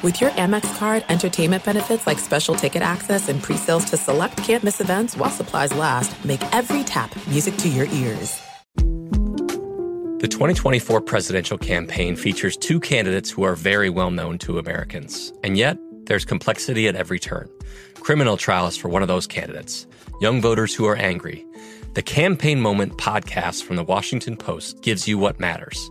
[0.00, 4.80] With your Amex card, entertainment benefits like special ticket access and pre-sales to select campus
[4.80, 8.40] events while supplies last, make every tap music to your ears.
[10.20, 15.32] The 2024 presidential campaign features two candidates who are very well known to Americans.
[15.42, 17.50] And yet, there's complexity at every turn.
[17.94, 19.88] Criminal trials for one of those candidates,
[20.20, 21.44] young voters who are angry.
[21.94, 25.90] The Campaign Moment podcast from the Washington Post gives you what matters.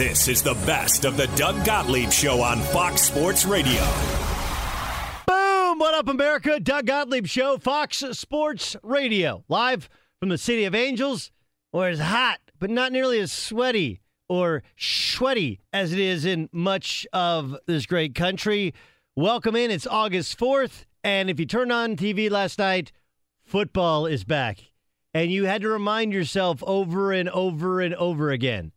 [0.00, 3.82] This is the best of the Doug Gottlieb Show on Fox Sports Radio.
[5.26, 5.78] Boom!
[5.78, 6.58] What up, America?
[6.58, 11.30] Doug Gottlieb Show, Fox Sports Radio, live from the City of Angels,
[11.70, 17.06] where it's hot, but not nearly as sweaty or sweaty as it is in much
[17.12, 18.72] of this great country.
[19.16, 19.70] Welcome in.
[19.70, 22.90] It's August 4th, and if you turned on TV last night,
[23.42, 24.60] football is back.
[25.12, 28.72] And you had to remind yourself over and over and over again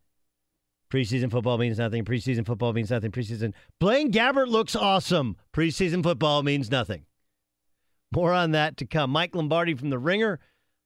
[0.94, 2.04] Preseason football means nothing.
[2.04, 3.10] Preseason football means nothing.
[3.10, 3.52] Preseason.
[3.80, 5.36] Blaine Gabbert looks awesome.
[5.52, 7.04] Preseason football means nothing.
[8.14, 9.10] More on that to come.
[9.10, 10.38] Mike Lombardi from The Ringer,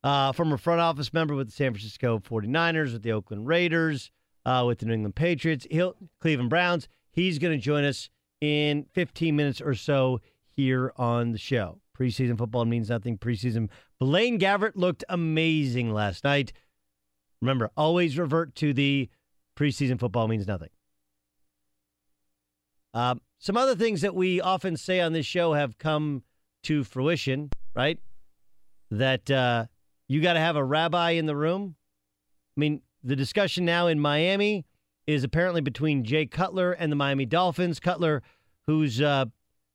[0.02, 4.10] uh, former front office member with the San Francisco 49ers, with the Oakland Raiders,
[4.46, 6.88] uh, with the New England Patriots, He'll, Cleveland Browns.
[7.10, 8.08] He's going to join us
[8.40, 11.82] in 15 minutes or so here on the show.
[11.94, 13.18] Preseason football means nothing.
[13.18, 13.68] Preseason.
[14.00, 16.54] Blaine Gabbert looked amazing last night.
[17.42, 19.10] Remember, always revert to the
[19.58, 20.70] preseason football means nothing.
[22.94, 26.22] Um, some other things that we often say on this show have come
[26.64, 27.98] to fruition, right?
[28.90, 29.66] That uh,
[30.06, 31.76] you got to have a rabbi in the room.
[32.56, 34.64] I mean, the discussion now in Miami
[35.06, 37.80] is apparently between Jay Cutler and the Miami Dolphins.
[37.80, 38.22] Cutler,
[38.66, 39.26] whose uh,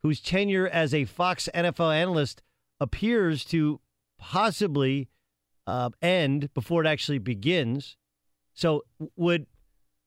[0.01, 2.41] whose tenure as a Fox NFL analyst
[2.79, 3.79] appears to
[4.17, 5.09] possibly
[5.65, 7.95] uh, end before it actually begins.
[8.53, 8.83] So,
[9.15, 9.47] would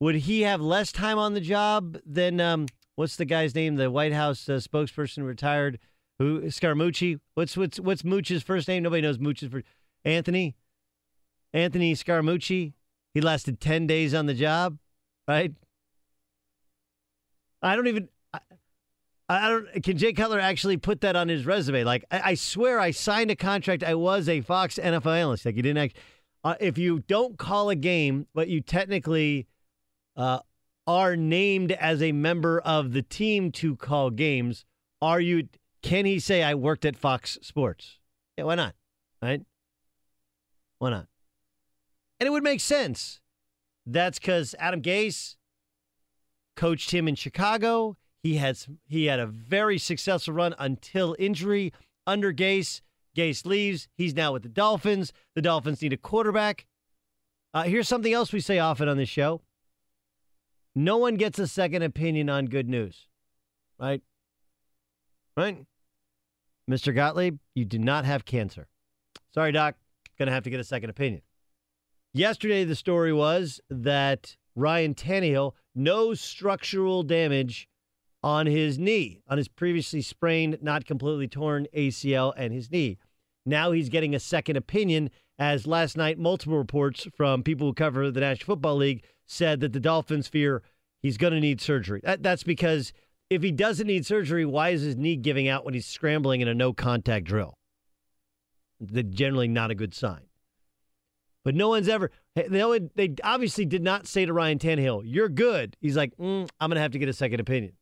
[0.01, 2.67] would he have less time on the job than um,
[2.97, 3.77] what's the guy's name?
[3.77, 5.79] The White House uh, spokesperson retired,
[6.19, 7.21] who Scaramucci.
[7.35, 8.83] What's what's what's Mooch's first name?
[8.83, 9.67] Nobody knows Mooch's first.
[10.05, 10.57] Anthony.
[11.53, 12.73] Anthony Scaramucci.
[13.15, 14.79] He lasted ten days on the job,
[15.27, 15.53] right?
[17.63, 18.09] I don't even.
[18.35, 18.41] I,
[19.29, 19.83] I don't.
[19.83, 21.85] Can Jay Cutler actually put that on his resume?
[21.85, 23.83] Like, I, I swear, I signed a contract.
[23.83, 25.47] I was a Fox NFL analyst.
[25.47, 25.79] Like, you didn't.
[25.79, 25.97] Act,
[26.45, 29.47] uh, if you don't call a game, but you technically
[30.17, 30.41] uh,
[30.87, 34.65] are named as a member of the team to call games,
[35.03, 35.49] are you?
[35.83, 37.99] Can he say I worked at Fox Sports?
[38.37, 38.75] Yeah, why not?
[39.23, 39.43] Right?
[40.79, 41.07] Why not?
[42.19, 43.21] And it would make sense.
[43.85, 45.37] That's because Adam Gase
[46.57, 47.97] coached him in Chicago.
[48.23, 51.73] He has he had a very successful run until injury
[52.07, 52.81] under Gase.
[53.17, 53.89] Gase leaves.
[53.97, 55.13] He's now with the Dolphins.
[55.35, 56.67] The Dolphins need a quarterback.
[57.55, 59.41] Uh, here's something else we say often on this show.
[60.79, 63.09] No one gets a second opinion on good news,
[63.81, 64.03] right?
[65.35, 65.65] Right?
[66.71, 66.95] Mr.
[66.95, 68.69] Gottlieb, you do not have cancer.
[69.33, 69.77] Sorry, Doc.
[70.19, 71.23] Going to have to get a second opinion.
[72.13, 77.69] Yesterday, the story was that Ryan Tannehill, no structural damage
[78.23, 82.99] on his knee, on his previously sprained, not completely torn ACL and his knee.
[83.47, 88.11] Now he's getting a second opinion, as last night, multiple reports from people who cover
[88.11, 90.63] the National Football League said that the Dolphins fear
[91.01, 92.01] he's going to need surgery.
[92.05, 92.93] That, that's because
[93.29, 96.49] if he doesn't need surgery, why is his knee giving out when he's scrambling in
[96.49, 97.59] a no contact drill?
[98.81, 100.23] That's generally not a good sign.
[101.45, 105.77] But no one's ever, they, they obviously did not say to Ryan Tannehill, You're good.
[105.81, 107.75] He's like, mm, I'm going to have to get a second opinion.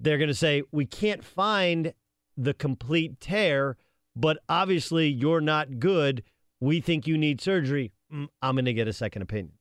[0.00, 1.94] They're going to say, We can't find
[2.36, 3.76] the complete tear,
[4.16, 6.24] but obviously you're not good.
[6.58, 7.92] We think you need surgery.
[8.10, 9.54] I'm going to get a second opinion.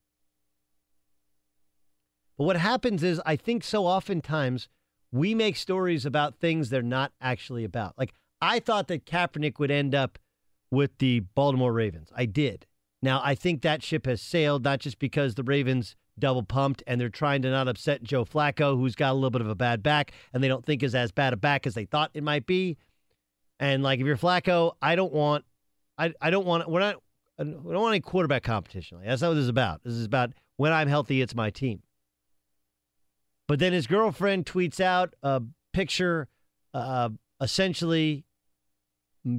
[2.38, 4.69] But what happens is, I think so oftentimes
[5.12, 7.96] we make stories about things they're not actually about.
[7.98, 10.18] Like, I thought that Kaepernick would end up
[10.72, 12.12] with the Baltimore Ravens.
[12.16, 12.66] I did.
[13.01, 17.00] Now, I think that ship has sailed, not just because the Ravens double pumped and
[17.00, 19.81] they're trying to not upset Joe Flacco, who's got a little bit of a bad
[19.81, 22.46] back, and they don't think is as bad a back as they thought it might
[22.46, 22.78] be.
[23.60, 25.46] And like if you're Flacco, I don't want,
[25.98, 27.01] I, I don't want, we're not,
[27.39, 28.97] I don't want any quarterback competition.
[28.97, 29.83] Like, that's not what this is about.
[29.83, 31.81] This is about when I'm healthy, it's my team.
[33.47, 35.41] But then his girlfriend tweets out a
[35.71, 36.27] picture,
[36.74, 37.09] uh,
[37.41, 38.25] essentially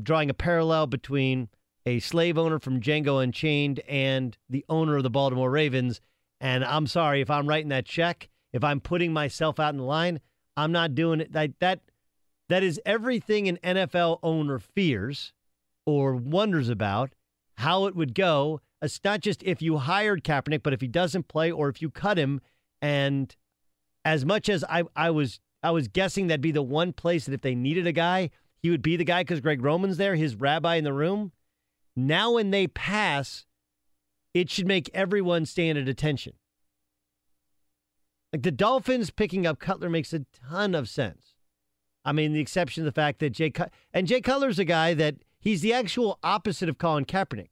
[0.02, 1.48] drawing a parallel between
[1.86, 6.00] a slave owner from Django Unchained and the owner of the Baltimore Ravens.
[6.40, 9.84] And I'm sorry if I'm writing that check, if I'm putting myself out in the
[9.84, 10.20] line,
[10.56, 11.32] I'm not doing it.
[11.32, 11.80] That that
[12.48, 15.32] that is everything an NFL owner fears
[15.86, 17.12] or wonders about
[17.60, 18.60] how it would go.
[18.82, 21.90] It's not just if you hired Kaepernick, but if he doesn't play or if you
[21.90, 22.40] cut him.
[22.82, 23.34] And
[24.04, 27.34] as much as I, I was I was guessing that'd be the one place that
[27.34, 28.30] if they needed a guy,
[28.62, 31.32] he would be the guy because Greg Roman's there, his rabbi in the room.
[31.94, 33.44] Now, when they pass,
[34.32, 36.34] it should make everyone stand at attention.
[38.32, 41.34] Like the Dolphins picking up Cutler makes a ton of sense.
[42.04, 44.94] I mean, the exception of the fact that Jay Cut- and Jay Cutler's a guy
[44.94, 47.50] that he's the actual opposite of Colin Kaepernick.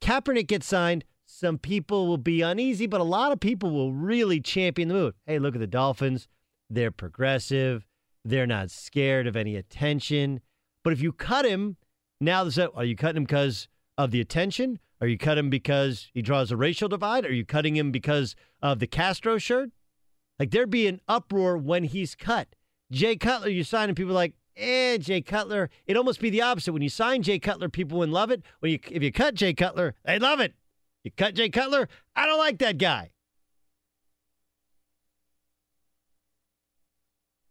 [0.00, 1.04] Kaepernick gets signed.
[1.26, 5.14] Some people will be uneasy, but a lot of people will really champion the move.
[5.26, 6.26] Hey, look at the Dolphins.
[6.68, 7.86] They're progressive.
[8.24, 10.40] They're not scared of any attention.
[10.82, 11.76] But if you cut him,
[12.20, 14.78] now are you cutting him because of the attention?
[15.00, 17.24] Are you cutting him because he draws a racial divide?
[17.24, 19.70] Are you cutting him because of the Castro shirt?
[20.38, 22.48] Like there'd be an uproar when he's cut.
[22.90, 25.70] Jay Cutler, you sign him, people like, eh, Jay Cutler.
[25.86, 26.72] It'd almost be the opposite.
[26.72, 28.42] When you sign Jay Cutler, people wouldn't love it.
[28.60, 30.54] When you if you cut Jay Cutler, they love it.
[31.04, 33.10] You cut Jay Cutler, I don't like that guy.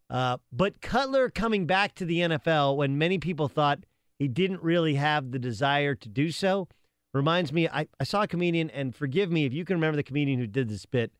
[0.09, 3.85] Uh, but Cutler coming back to the NFL when many people thought
[4.17, 6.67] he didn't really have the desire to do so
[7.13, 7.67] reminds me.
[7.67, 10.47] I, I saw a comedian, and forgive me if you can remember the comedian who
[10.47, 11.11] did this bit.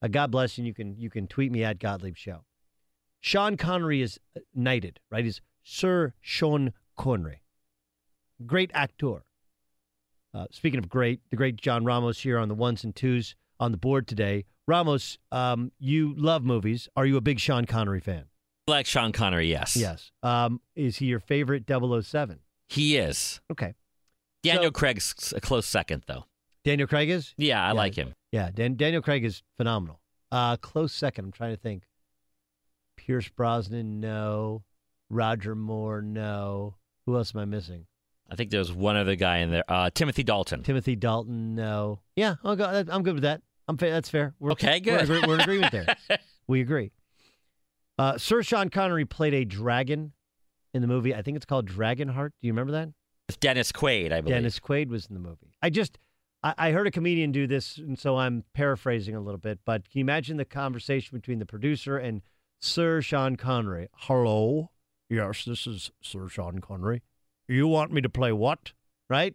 [0.00, 0.64] Uh, God bless you.
[0.64, 2.44] You can you can tweet me at Gottlieb Show.
[3.22, 4.18] Sean Connery is
[4.52, 5.24] knighted, right?
[5.24, 7.40] He's Sir Sean Connery,
[8.44, 9.22] great actor.
[10.34, 13.70] Uh, speaking of great, the great John Ramos here on the ones and twos on
[13.70, 14.44] the board today.
[14.66, 16.88] Ramos, um, you love movies.
[16.96, 18.24] Are you a big Sean Connery fan?
[18.66, 19.76] Like Sean Connery, yes.
[19.76, 20.10] Yes.
[20.24, 22.40] Um, is he your favorite 007?
[22.68, 23.40] He is.
[23.52, 23.74] Okay.
[24.42, 26.24] Daniel So- Craig's a close second, though.
[26.64, 27.34] Daniel Craig is?
[27.36, 27.72] Yeah, I Yeah.
[27.72, 28.14] like him.
[28.32, 30.00] Yeah, Dan- Daniel Craig is phenomenal.
[30.32, 31.26] Uh, close second.
[31.26, 31.84] I'm trying to think.
[32.96, 34.62] Pierce Brosnan, no.
[35.10, 36.76] Roger Moore, no.
[37.06, 37.86] Who else am I missing?
[38.30, 39.64] I think there's one other guy in there.
[39.68, 40.62] Uh, Timothy Dalton.
[40.62, 42.00] Timothy Dalton, no.
[42.16, 42.64] Yeah, I'll go.
[42.88, 43.42] I'm good with that.
[43.68, 44.34] I'm fa- that's fair.
[44.40, 45.10] We're, Okay, We're, good.
[45.22, 45.86] in we're in agreement there.
[46.46, 46.92] we agree.
[47.98, 50.12] Uh, Sir Sean Connery played a dragon
[50.72, 51.14] in the movie.
[51.14, 52.30] I think it's called Dragonheart.
[52.40, 52.88] Do you remember that?
[53.28, 54.36] It's Dennis Quaid, I believe.
[54.36, 55.52] Dennis Quaid was in the movie.
[55.62, 55.98] I just,
[56.42, 59.60] I, I heard a comedian do this, and so I'm paraphrasing a little bit.
[59.66, 62.22] But can you imagine the conversation between the producer and
[62.64, 63.88] Sir Sean Connery?
[63.92, 64.70] Hello,
[65.10, 67.02] yes, this is Sir Sean Connery.
[67.48, 68.72] You want me to play what?
[69.10, 69.34] Right?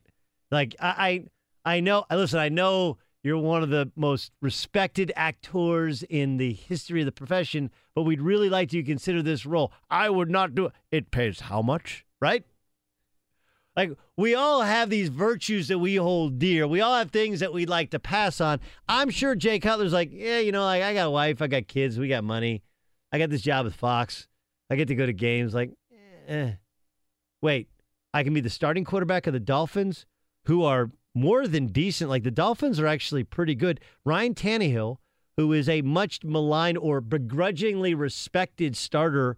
[0.49, 1.25] Like I,
[1.65, 2.05] I, I know.
[2.09, 7.11] Listen, I know you're one of the most respected actors in the history of the
[7.11, 9.73] profession, but we'd really like you to consider this role.
[9.89, 10.71] I would not do it.
[10.89, 12.05] It pays how much?
[12.21, 12.45] Right?
[13.75, 16.65] Like we all have these virtues that we hold dear.
[16.65, 18.61] We all have things that we'd like to pass on.
[18.87, 21.67] I'm sure Jay Cutler's like, yeah, you know, like I got a wife, I got
[21.67, 22.63] kids, we got money.
[23.11, 24.27] I got this job with Fox.
[24.69, 25.53] I get to go to games.
[25.53, 25.71] Like,
[26.27, 26.53] eh.
[27.41, 27.69] wait,
[28.13, 30.05] I can be the starting quarterback of the Dolphins,
[30.45, 32.09] who are more than decent.
[32.09, 33.79] Like the Dolphins are actually pretty good.
[34.05, 34.97] Ryan Tannehill,
[35.35, 39.37] who is a much maligned or begrudgingly respected starter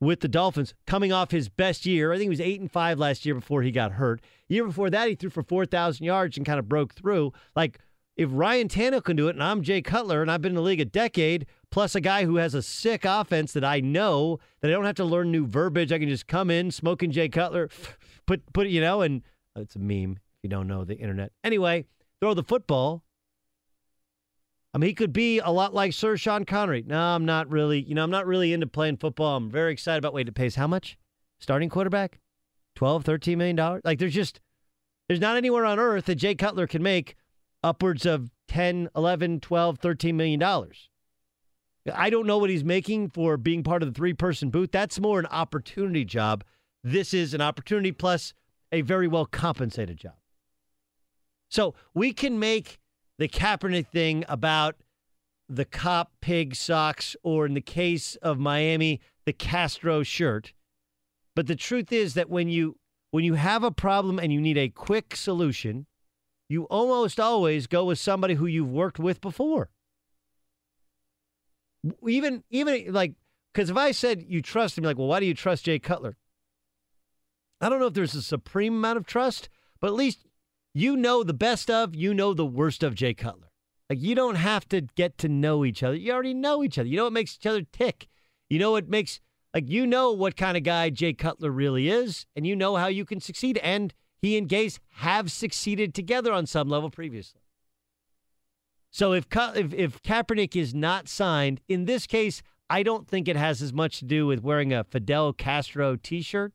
[0.00, 2.10] with the Dolphins, coming off his best year.
[2.10, 4.22] I think he was eight and five last year before he got hurt.
[4.48, 7.32] Year before that, he threw for four thousand yards and kind of broke through.
[7.54, 7.78] Like
[8.16, 10.62] if Ryan Tannehill can do it, and I'm Jay Cutler, and I've been in the
[10.62, 14.68] league a decade, plus a guy who has a sick offense that I know that
[14.68, 15.92] I don't have to learn new verbiage.
[15.92, 17.68] I can just come in, smoking Jay Cutler,
[18.26, 19.22] put put you know, and
[19.56, 21.32] it's a meme if you don't know the internet.
[21.44, 21.86] Anyway,
[22.20, 23.02] throw the football.
[24.72, 26.84] I mean, he could be a lot like Sir Sean Connery.
[26.86, 27.80] No, I'm not really.
[27.80, 29.36] You know, I'm not really into playing football.
[29.36, 30.14] I'm very excited about.
[30.14, 30.96] Wait, it pays how much?
[31.40, 32.20] Starting quarterback,
[32.76, 33.82] 12, 13 million dollars.
[33.84, 34.40] Like, there's just
[35.08, 37.16] there's not anywhere on earth that Jay Cutler can make
[37.64, 40.88] upwards of 10, 11, 12, 13 million dollars.
[41.94, 44.70] I don't know what he's making for being part of the three person booth.
[44.72, 46.44] That's more an opportunity job.
[46.82, 48.32] This is an opportunity plus
[48.72, 50.14] a very well compensated job.
[51.50, 52.78] So we can make
[53.18, 54.76] the Kaepernick thing about
[55.48, 60.52] the cop pig socks, or in the case of Miami, the Castro shirt.
[61.34, 62.76] But the truth is that when you
[63.10, 65.86] when you have a problem and you need a quick solution,
[66.48, 69.70] you almost always go with somebody who you've worked with before.
[72.06, 73.14] Even even like
[73.52, 76.16] because if I said you trust him, like, well, why do you trust Jay Cutler?
[77.60, 79.48] I don't know if there's a supreme amount of trust,
[79.80, 80.24] but at least
[80.72, 83.50] you know the best of, you know the worst of Jay Cutler.
[83.88, 85.96] Like you don't have to get to know each other.
[85.96, 86.88] You already know each other.
[86.88, 88.08] You know what makes each other tick.
[88.48, 89.20] You know what makes
[89.52, 92.86] like you know what kind of guy Jay Cutler really is, and you know how
[92.86, 93.58] you can succeed.
[93.58, 97.40] And he and Gase have succeeded together on some level previously.
[98.90, 103.36] So if if if Kaepernick is not signed in this case, I don't think it
[103.36, 106.52] has as much to do with wearing a Fidel Castro T-shirt.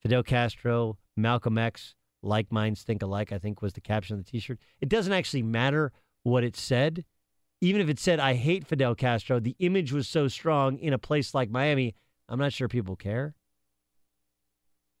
[0.00, 3.32] Fidel Castro, Malcolm X, like minds think alike.
[3.32, 4.58] I think was the caption of the T-shirt.
[4.80, 5.92] It doesn't actually matter
[6.22, 7.04] what it said,
[7.60, 10.98] even if it said "I hate Fidel Castro." The image was so strong in a
[10.98, 11.94] place like Miami.
[12.28, 13.34] I'm not sure people care.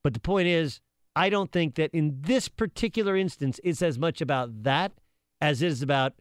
[0.04, 0.80] But the point is,
[1.16, 4.92] I don't think that in this particular instance, it's as much about that
[5.40, 6.14] as it is about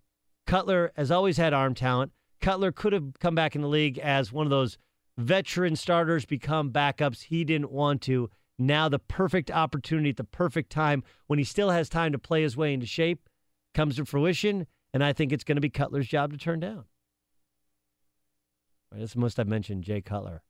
[0.45, 2.11] Cutler has always had arm talent.
[2.39, 4.77] Cutler could have come back in the league as one of those
[5.17, 7.23] veteran starters, become backups.
[7.23, 8.29] He didn't want to.
[8.59, 12.41] Now, the perfect opportunity at the perfect time when he still has time to play
[12.41, 13.29] his way into shape
[13.73, 14.67] comes to fruition.
[14.93, 16.85] And I think it's going to be Cutler's job to turn down.
[18.91, 20.41] Right, that's the most I've mentioned Jay Cutler.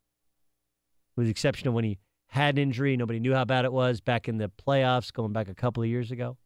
[1.15, 1.97] With the exception of when he
[2.27, 5.55] had injury, nobody knew how bad it was back in the playoffs, going back a
[5.55, 6.37] couple of years ago.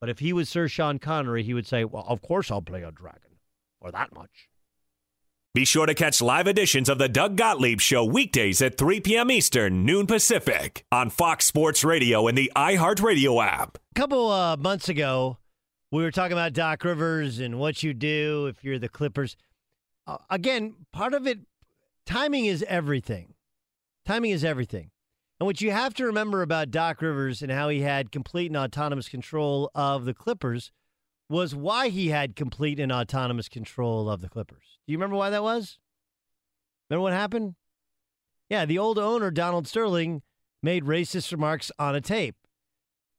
[0.00, 2.82] But if he was Sir Sean Connery, he would say, Well, of course I'll play
[2.82, 3.38] a dragon
[3.80, 4.48] for that much.
[5.54, 9.30] Be sure to catch live editions of the Doug Gottlieb Show weekdays at 3 p.m.
[9.30, 13.78] Eastern, noon Pacific, on Fox Sports Radio and the iHeartRadio app.
[13.96, 15.38] A couple uh, months ago,
[15.90, 19.36] we were talking about Doc Rivers and what you do if you're the Clippers.
[20.06, 21.40] Uh, again, part of it,
[22.06, 23.34] timing is everything.
[24.06, 24.90] Timing is everything.
[25.40, 28.56] And what you have to remember about Doc Rivers and how he had complete and
[28.56, 30.72] autonomous control of the Clippers
[31.28, 34.78] was why he had complete and autonomous control of the Clippers.
[34.86, 35.78] Do you remember why that was?
[36.90, 37.54] Remember what happened?
[38.48, 40.22] Yeah, the old owner, Donald Sterling,
[40.62, 42.34] made racist remarks on a tape.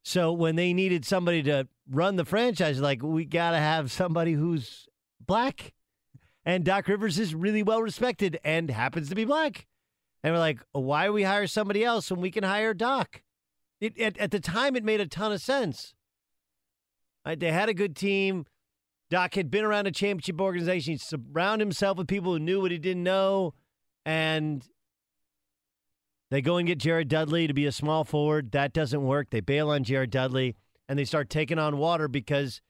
[0.03, 4.33] So when they needed somebody to run the franchise, like, we got to have somebody
[4.33, 4.88] who's
[5.25, 5.73] black.
[6.43, 9.67] And Doc Rivers is really well respected and happens to be black.
[10.23, 13.21] And we're like, why we hire somebody else when we can hire Doc?
[13.79, 15.93] It, at, at the time, it made a ton of sense.
[17.25, 17.39] Right?
[17.39, 18.45] They had a good team.
[19.09, 20.93] Doc had been around a championship organization.
[20.93, 23.53] He surrounded himself with people who knew what he didn't know.
[24.05, 24.63] And
[26.31, 28.51] they go and get Jared Dudley to be a small forward.
[28.51, 29.29] That doesn't work.
[29.29, 30.55] They bail on Jared Dudley
[30.88, 32.61] and they start taking on water because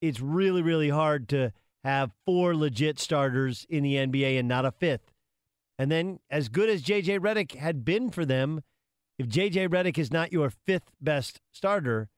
[0.00, 1.52] it's really, really hard to
[1.84, 5.12] have four legit starters in the NBA and not a fifth.
[5.78, 8.62] And then, as good as JJ Redick had been for them,
[9.18, 12.08] if JJ Redick is not your fifth best starter,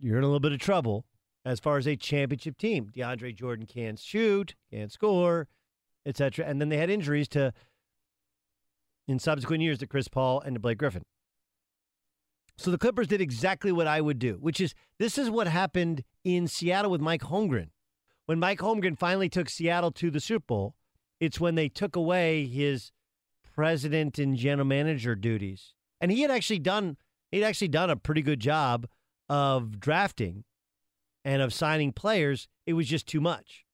[0.00, 1.04] you're in a little bit of trouble
[1.44, 2.90] as far as a championship team.
[2.94, 5.48] DeAndre Jordan can't shoot, can't score,
[6.04, 6.44] etc.
[6.44, 7.52] And then they had injuries to
[9.06, 11.04] in subsequent years to Chris Paul and to Blake Griffin.
[12.58, 16.02] So the Clippers did exactly what I would do, which is this is what happened
[16.24, 17.68] in Seattle with Mike Holmgren.
[18.26, 20.74] When Mike Holmgren finally took Seattle to the Super Bowl,
[21.20, 22.92] it's when they took away his
[23.54, 26.96] president and general manager duties And he had actually done
[27.32, 28.86] he'd actually done a pretty good job
[29.28, 30.44] of drafting
[31.24, 32.48] and of signing players.
[32.66, 33.64] It was just too much.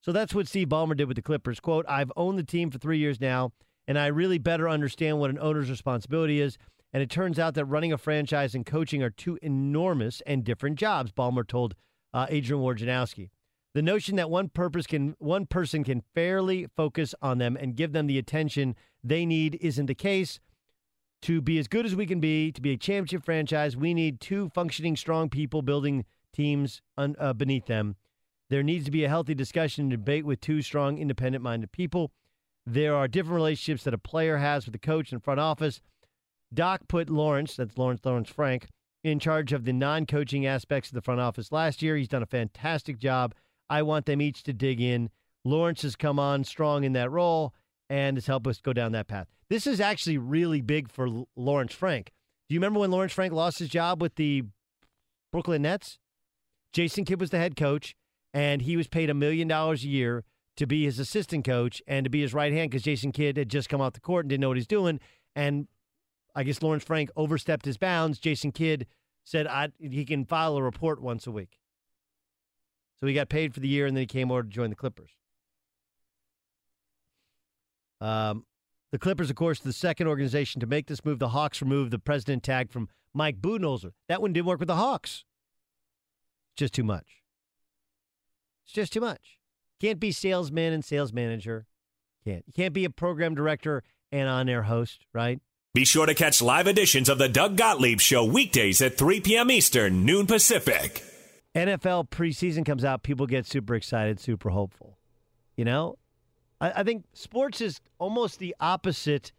[0.00, 1.60] So that's what Steve Ballmer did with the Clippers.
[1.60, 3.52] Quote, I've owned the team for three years now,
[3.86, 6.56] and I really better understand what an owner's responsibility is.
[6.92, 10.78] And it turns out that running a franchise and coaching are two enormous and different
[10.78, 11.74] jobs, Ballmer told
[12.14, 13.28] uh, Adrian Wojnarowski.
[13.78, 17.92] The notion that one purpose can one person can fairly focus on them and give
[17.92, 20.40] them the attention they need isn't the case.
[21.22, 24.20] To be as good as we can be, to be a championship franchise, we need
[24.20, 27.94] two functioning, strong people building teams un, uh, beneath them.
[28.50, 32.10] There needs to be a healthy discussion and debate with two strong, independent minded people.
[32.66, 35.80] There are different relationships that a player has with the coach and front office.
[36.52, 38.70] Doc put Lawrence, that's Lawrence Lawrence Frank,
[39.04, 41.96] in charge of the non coaching aspects of the front office last year.
[41.96, 43.36] He's done a fantastic job.
[43.70, 45.10] I want them each to dig in.
[45.44, 47.54] Lawrence has come on strong in that role
[47.88, 49.28] and has helped us go down that path.
[49.48, 52.12] This is actually really big for L- Lawrence Frank.
[52.48, 54.44] Do you remember when Lawrence Frank lost his job with the
[55.32, 55.98] Brooklyn Nets?
[56.72, 57.94] Jason Kidd was the head coach,
[58.34, 60.24] and he was paid a million dollars a year
[60.56, 63.48] to be his assistant coach and to be his right hand because Jason Kidd had
[63.48, 65.00] just come off the court and didn't know what he's doing.
[65.36, 65.68] And
[66.34, 68.18] I guess Lawrence Frank overstepped his bounds.
[68.18, 68.86] Jason Kidd
[69.24, 71.57] said I, he can file a report once a week.
[73.00, 74.76] So he got paid for the year, and then he came over to join the
[74.76, 75.10] Clippers.
[78.00, 78.44] Um,
[78.90, 81.18] the Clippers, of course, the second organization to make this move.
[81.18, 83.92] The Hawks removed the president tag from Mike Budenholzer.
[84.08, 85.24] That one didn't work with the Hawks.
[86.52, 87.22] It's just too much.
[88.64, 89.38] It's just too much.
[89.80, 91.66] Can't be salesman and sales manager.
[92.24, 92.44] Can't.
[92.46, 95.40] You can't be a program director and on-air host, right?
[95.74, 99.50] Be sure to catch live editions of the Doug Gottlieb Show weekdays at 3 p.m.
[99.50, 101.04] Eastern, noon Pacific.
[101.54, 104.98] NFL preseason comes out, people get super excited, super hopeful.
[105.56, 105.96] You know,
[106.60, 109.32] I, I think sports is almost the opposite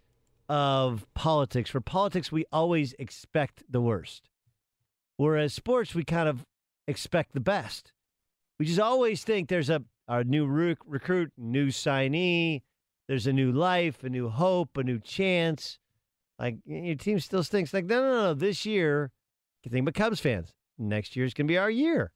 [0.48, 1.70] of politics.
[1.70, 4.30] For politics, we always expect the worst,
[5.18, 6.46] whereas sports, we kind of
[6.88, 7.94] expect the best.
[8.58, 12.62] We just always think there's a, a new rec- recruit, new signee,
[13.08, 15.80] there's a new life, a new hope, a new chance.
[16.38, 17.74] Like your team still stinks.
[17.74, 18.34] Like no, no, no.
[18.34, 19.12] This year,
[19.64, 20.54] you think about Cubs fans.
[20.80, 22.12] Next year's gonna be our year.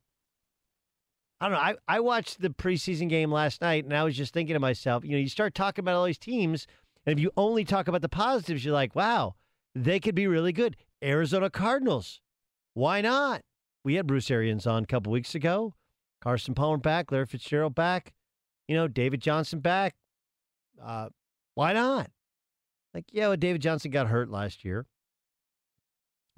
[1.42, 1.60] I don't know.
[1.60, 5.04] I, I watched the preseason game last night, and I was just thinking to myself,
[5.04, 6.68] you know, you start talking about all these teams,
[7.06, 9.36] and if you only talk about the positives, you're like, wow,
[9.76, 10.78] they could be really good.
[11.04, 12.22] Arizona Cardinals,
[12.74, 13.42] why not?
[13.84, 15.74] We had Bruce Arians on a couple weeks ago.
[16.22, 18.14] Carson Palmer back, Larry Fitzgerald back,
[18.70, 19.96] you know, David Johnson back.
[20.82, 21.10] Uh,
[21.56, 22.10] why not?
[22.94, 24.86] Like, yeah, well, David Johnson got hurt last year.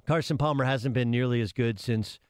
[0.06, 2.20] Carson Palmer hasn't been nearly as good since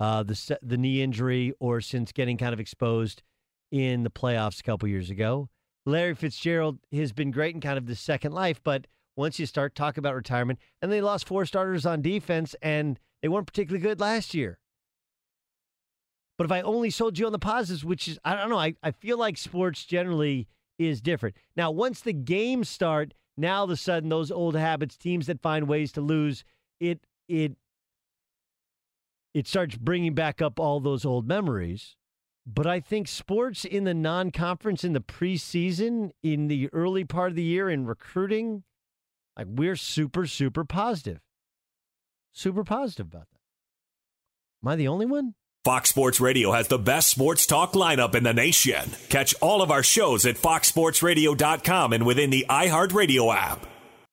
[0.00, 3.22] uh, the the knee injury or since getting kind of exposed
[3.70, 5.48] in the playoffs a couple years ago.
[5.84, 9.74] Larry Fitzgerald has been great in kind of the second life, but once you start
[9.74, 14.00] talking about retirement, and they lost four starters on defense, and they weren't particularly good
[14.00, 14.58] last year.
[16.36, 18.74] But if I only sold you on the positives, which is I don't know, I,
[18.82, 21.36] I feel like sports generally is different.
[21.56, 25.40] Now, once the games start, now all of a sudden those old habits, teams that
[25.40, 26.44] find ways to lose,
[26.80, 27.52] it it
[29.34, 31.96] it starts bringing back up all those old memories.
[32.46, 37.30] But I think sports in the non conference, in the preseason, in the early part
[37.30, 38.62] of the year, in recruiting,
[39.36, 41.20] like we're super, super positive.
[42.32, 43.40] Super positive about that.
[44.62, 45.34] Am I the only one?
[45.64, 48.92] Fox Sports Radio has the best sports talk lineup in the nation.
[49.08, 53.66] Catch all of our shows at foxsportsradio.com and within the iHeartRadio app.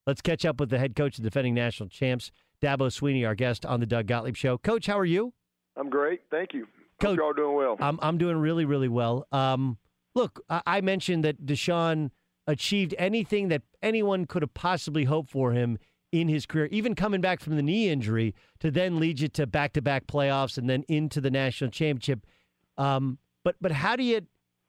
[0.07, 2.31] Let's catch up with the head coach of defending national champs,
[2.63, 4.57] Dabo Swinney, our guest on the Doug Gottlieb Show.
[4.57, 5.33] Coach, how are you?
[5.75, 6.21] I'm great.
[6.31, 6.65] Thank you.
[7.01, 7.75] Coach, Hope y'all doing well.
[7.81, 9.27] I'm, I'm doing really, really well.
[9.33, 9.77] Um,
[10.15, 12.11] look, I, I mentioned that Deshaun
[12.47, 15.77] achieved anything that anyone could have possibly hoped for him
[16.13, 19.45] in his career, even coming back from the knee injury to then lead you to
[19.45, 22.25] back to back playoffs and then into the national championship.
[22.77, 24.21] Um, but but how do you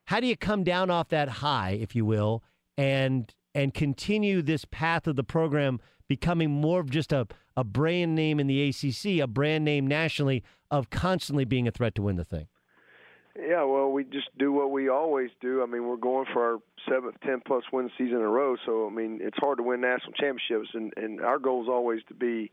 [0.07, 2.42] how do you come down off that high, if you will,
[2.76, 8.14] and and continue this path of the program becoming more of just a, a brand
[8.14, 12.17] name in the ACC, a brand name nationally of constantly being a threat to win
[12.17, 12.49] the thing?
[13.37, 15.62] Yeah, well, we just do what we always do.
[15.62, 18.57] I mean, we're going for our seventh, ten plus win season in a row.
[18.64, 22.01] So, I mean, it's hard to win national championships, and and our goal is always
[22.09, 22.53] to be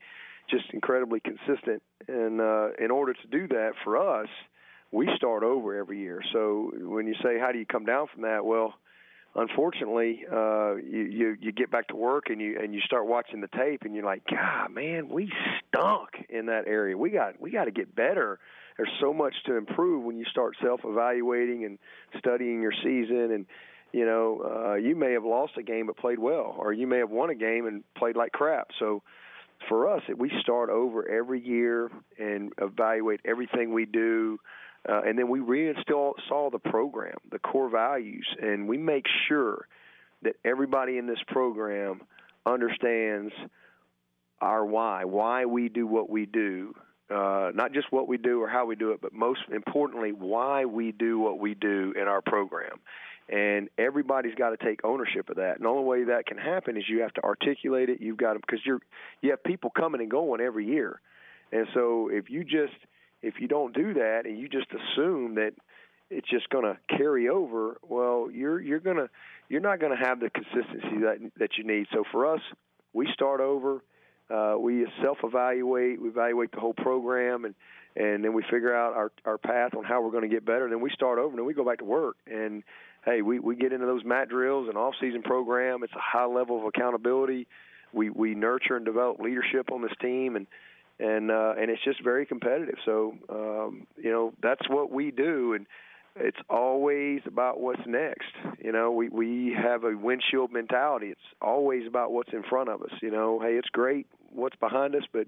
[0.49, 1.83] just incredibly consistent.
[2.07, 4.27] And uh, in order to do that for us,
[4.91, 6.21] we start over every year.
[6.33, 8.73] So, when you say how do you come down from that, well,
[9.35, 13.41] unfortunately, uh, you, you you get back to work and you and you start watching
[13.41, 15.31] the tape, and you're like, God, man, we
[15.67, 16.97] stunk in that area.
[16.97, 18.39] We got we got to get better
[18.77, 21.77] there's so much to improve when you start self-evaluating and
[22.17, 23.45] studying your season and
[23.91, 26.97] you know uh, you may have lost a game but played well or you may
[26.97, 29.03] have won a game and played like crap so
[29.67, 34.39] for us, we start over every year and evaluate everything we do.
[34.87, 39.67] Uh, and then we reinstall saw the program, the core values, and we make sure
[40.23, 42.01] that everybody in this program
[42.45, 43.33] understands
[44.39, 46.73] our why, why we do what we do,
[47.11, 50.65] uh, not just what we do or how we do it, but most importantly, why
[50.65, 52.79] we do what we do in our program.
[53.29, 55.57] And everybody's got to take ownership of that.
[55.57, 58.01] And the only way that can happen is you have to articulate it.
[58.01, 58.81] You've got to because you're
[59.21, 60.99] you have people coming and going every year,
[61.51, 62.73] and so if you just
[63.21, 65.53] if you don't do that and you just assume that
[66.09, 69.09] it's just going to carry over, well, you're you're going to
[69.49, 71.87] you're not going to have the consistency that that you need.
[71.93, 72.41] So for us,
[72.93, 73.81] we start over.
[74.29, 76.01] Uh, we self-evaluate.
[76.01, 77.55] We evaluate the whole program, and
[77.95, 80.63] and then we figure out our our path on how we're going to get better.
[80.63, 82.15] And then we start over, and then we go back to work.
[82.27, 82.63] And
[83.05, 85.83] hey, we we get into those mat drills and off-season program.
[85.83, 87.47] It's a high level of accountability.
[87.93, 90.47] We we nurture and develop leadership on this team, and
[91.01, 92.75] and uh, and it's just very competitive.
[92.85, 95.65] So um, you know that's what we do, and
[96.15, 98.31] it's always about what's next.
[98.59, 101.07] You know, we we have a windshield mentality.
[101.07, 102.91] It's always about what's in front of us.
[103.01, 105.27] You know, hey, it's great what's behind us, but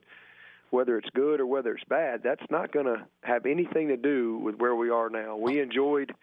[0.70, 4.38] whether it's good or whether it's bad, that's not going to have anything to do
[4.38, 5.36] with where we are now.
[5.36, 6.14] We enjoyed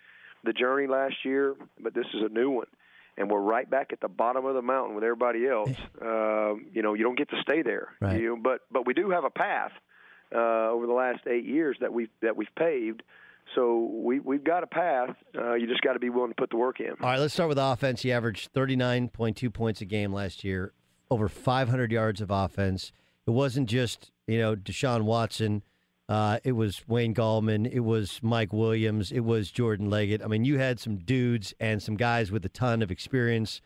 [0.45, 2.67] the journey last year, but this is a new one.
[3.17, 5.71] And we're right back at the bottom of the mountain with everybody else.
[6.01, 7.89] Um, you know, you don't get to stay there.
[8.01, 8.21] Right.
[8.21, 9.73] You know, but but we do have a path
[10.35, 13.03] uh, over the last eight years that we've that we've paved.
[13.55, 15.17] So we we've got a path.
[15.37, 16.91] Uh, you just got to be willing to put the work in.
[16.91, 18.03] All right, let's start with offense.
[18.03, 20.73] He averaged 39.2 points a game last year,
[21.11, 22.93] over 500 yards of offense.
[23.27, 25.63] It wasn't just you know Deshaun Watson.
[26.11, 27.71] Uh, it was Wayne Gallman.
[27.73, 29.13] It was Mike Williams.
[29.13, 30.21] It was Jordan Leggett.
[30.25, 33.61] I mean, you had some dudes and some guys with a ton of experience.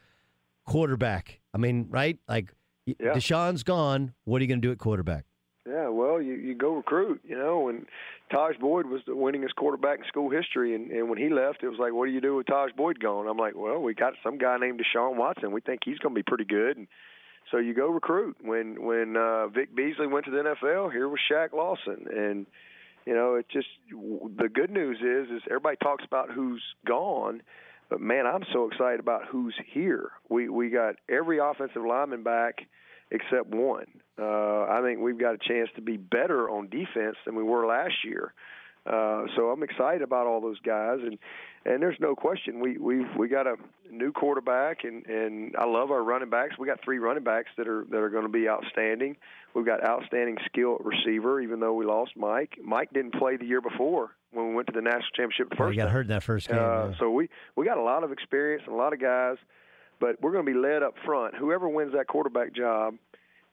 [0.66, 1.40] Quarterback.
[1.54, 2.18] I mean, right?
[2.28, 2.52] Like
[2.84, 3.14] Yeah.
[3.14, 4.12] Deshaun's gone.
[4.24, 5.24] What are you going to do at quarterback?
[5.66, 7.86] Yeah, well, you you go recruit, you know, and
[8.30, 11.70] Tajh Boyd was the winningest quarterback in school history, and and when he left, it
[11.70, 13.26] was like, what do you do with Tajh Boyd gone?
[13.26, 15.52] I'm like, well, we got some guy named Deshaun Watson.
[15.52, 16.86] We think he's going to be pretty good, and
[17.50, 18.36] so you go recruit.
[18.42, 22.46] When when uh, Vic Beasley went to the NFL, here was Shaq Lawson, and
[23.06, 27.42] you know, it just the good news is is everybody talks about who's gone,
[27.90, 30.12] but man, I'm so excited about who's here.
[30.28, 32.60] We we got every offensive lineman back
[33.10, 33.86] except one.
[34.18, 37.66] Uh, I think we've got a chance to be better on defense than we were
[37.66, 38.32] last year.
[38.86, 41.18] Uh, so I'm excited about all those guys, and
[41.64, 43.56] and there's no question we we we got a
[43.90, 46.58] new quarterback, and and I love our running backs.
[46.58, 49.16] We got three running backs that are that are going to be outstanding.
[49.54, 52.58] We've got outstanding skill at receiver, even though we lost Mike.
[52.62, 55.58] Mike didn't play the year before when we went to the national championship the Oh,
[55.58, 56.58] first you got hurt in that first game.
[56.58, 56.92] Uh, yeah.
[56.98, 59.36] so we we got a lot of experience and a lot of guys,
[60.00, 61.34] but we're going to be led up front.
[61.36, 62.96] Whoever wins that quarterback job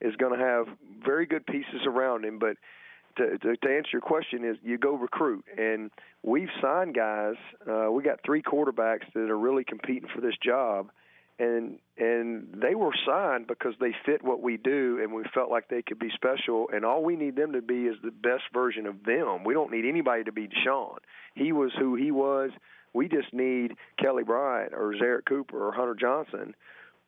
[0.01, 0.67] is going to have
[1.05, 2.39] very good pieces around him.
[2.39, 2.57] But
[3.17, 5.91] to, to, to answer your question, is you go recruit, and
[6.23, 7.35] we've signed guys.
[7.69, 10.89] Uh, we got three quarterbacks that are really competing for this job.
[11.39, 15.69] And and they were signed because they fit what we do, and we felt like
[15.69, 16.69] they could be special.
[16.71, 19.43] And all we need them to be is the best version of them.
[19.43, 20.97] We don't need anybody to be Deshaun.
[21.33, 22.51] He was who he was.
[22.93, 26.53] We just need Kelly Bryant or Zerrick Cooper or Hunter Johnson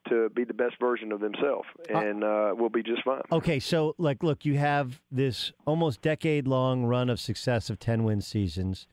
[0.08, 3.22] to be the best version of themselves, and uh, we'll be just fine.
[3.32, 8.20] Okay, so like, look, you have this almost decade-long run of success of ten win
[8.20, 8.86] seasons.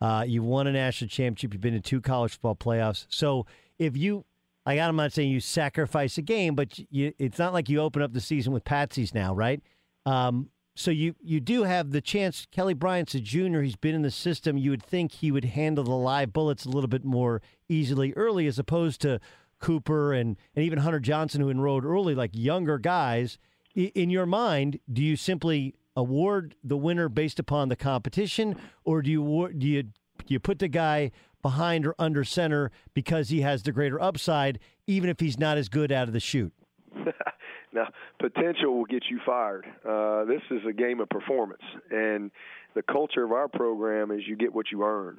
[0.00, 1.52] Uh, you've won a national championship.
[1.52, 3.06] You've been in two college football playoffs.
[3.08, 3.46] So
[3.78, 4.24] if you,
[4.64, 8.02] like, I'm not saying you sacrifice a game, but you, it's not like you open
[8.02, 9.60] up the season with patsies now, right?
[10.06, 12.46] Um, so you you do have the chance.
[12.52, 13.62] Kelly Bryant's a junior.
[13.62, 14.56] He's been in the system.
[14.56, 18.46] You would think he would handle the live bullets a little bit more easily early,
[18.46, 19.18] as opposed to
[19.60, 23.38] Cooper and and even Hunter Johnson, who enrolled early, like younger guys.
[23.74, 29.10] In your mind, do you simply award the winner based upon the competition, or do
[29.10, 29.92] you do you do
[30.26, 31.10] you put the guy
[31.42, 35.68] behind or under center because he has the greater upside, even if he's not as
[35.68, 36.52] good out of the shoot?
[37.72, 39.66] now, potential will get you fired.
[39.88, 42.30] Uh, this is a game of performance, and
[42.74, 45.18] the culture of our program is you get what you earn.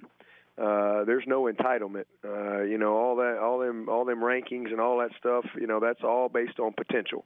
[0.59, 2.05] Uh, there's no entitlement.
[2.23, 5.45] Uh, you know, all that, all them, all them rankings and all that stuff.
[5.59, 7.25] You know, that's all based on potential.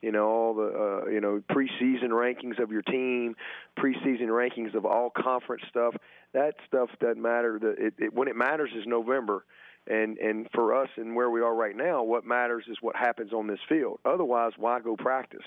[0.00, 3.36] You know, all the, uh, you know, preseason rankings of your team,
[3.78, 5.94] preseason rankings of all conference stuff.
[6.32, 7.58] That stuff doesn't matter.
[7.60, 9.44] The, it, it, when it matters is November
[9.86, 13.34] and and for us and where we are right now, what matters is what happens
[13.34, 13.98] on this field.
[14.06, 15.46] Otherwise, why go practice?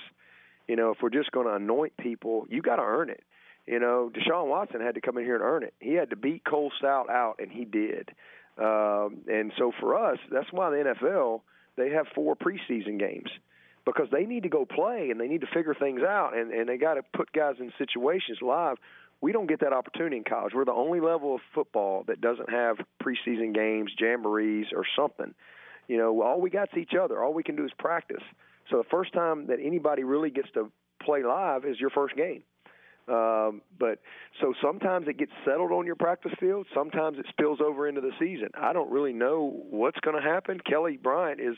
[0.67, 3.23] You know, if we're just going to anoint people, you got to earn it.
[3.65, 5.73] You know, Deshaun Watson had to come in here and earn it.
[5.79, 8.09] He had to beat Cole Stoudt out, and he did.
[8.57, 11.41] Um, and so for us, that's why the NFL
[11.75, 13.29] they have four preseason games
[13.85, 16.69] because they need to go play and they need to figure things out and and
[16.69, 18.77] they got to put guys in situations live.
[19.21, 20.53] We don't get that opportunity in college.
[20.53, 25.33] We're the only level of football that doesn't have preseason games, jamborees, or something.
[25.87, 27.23] You know, all we got's each other.
[27.23, 28.23] All we can do is practice.
[28.69, 30.69] So the first time that anybody really gets to
[31.01, 32.43] play live is your first game.
[33.07, 33.99] Um, but
[34.41, 36.67] so sometimes it gets settled on your practice field.
[36.73, 38.49] Sometimes it spills over into the season.
[38.59, 40.59] I don't really know what's going to happen.
[40.59, 41.57] Kelly Bryant is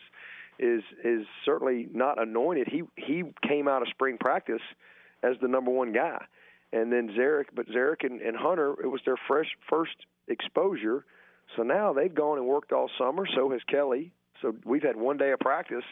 [0.58, 2.68] is is certainly not anointed.
[2.68, 4.62] He he came out of spring practice
[5.22, 6.24] as the number one guy,
[6.74, 7.48] and then Zerrick.
[7.54, 9.96] But Zerrick and, and Hunter, it was their fresh first
[10.28, 11.06] exposure.
[11.56, 13.28] So now they've gone and worked all summer.
[13.36, 14.12] So has Kelly.
[14.42, 15.84] So we've had one day of practice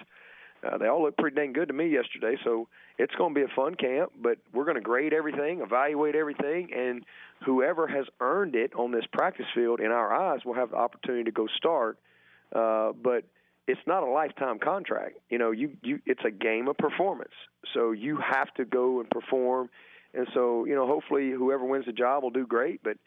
[0.63, 3.43] uh, they all look pretty dang good to me yesterday, so it's going to be
[3.43, 4.12] a fun camp.
[4.21, 7.04] But we're going to grade everything, evaluate everything, and
[7.45, 11.26] whoever has earned it on this practice field, in our eyes, will have the opportunity
[11.26, 11.97] to go start.
[12.54, 13.26] Uh, but
[13.67, 15.17] it's not a lifetime contract.
[15.30, 17.34] You know, you you it's a game of performance.
[17.73, 19.69] So you have to go and perform.
[20.13, 22.97] And so, you know, hopefully whoever wins the job will do great, but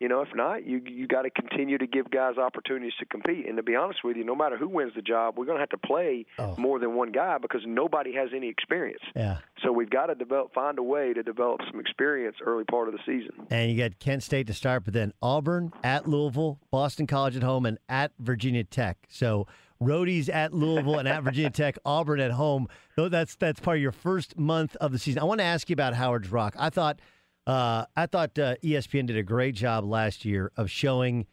[0.00, 3.46] you know, if not, you you got to continue to give guys opportunities to compete.
[3.46, 5.60] And to be honest with you, no matter who wins the job, we're going to
[5.60, 6.54] have to play Oh.
[6.58, 9.00] more than one guy because nobody has any experience.
[9.14, 9.38] Yeah.
[9.62, 12.94] So we've got to develop, find a way to develop some experience early part of
[12.94, 13.46] the season.
[13.50, 17.42] And you got Kent State to start, but then Auburn at Louisville, Boston College at
[17.42, 18.98] home, and at Virginia Tech.
[19.08, 19.46] So
[19.80, 22.68] roadies at Louisville and at Virginia Tech, Auburn at home.
[22.96, 25.20] Though that's that's part of your first month of the season.
[25.20, 26.54] I want to ask you about Howard's Rock.
[26.58, 26.98] I thought
[27.46, 31.26] uh, I thought uh, ESPN did a great job last year of showing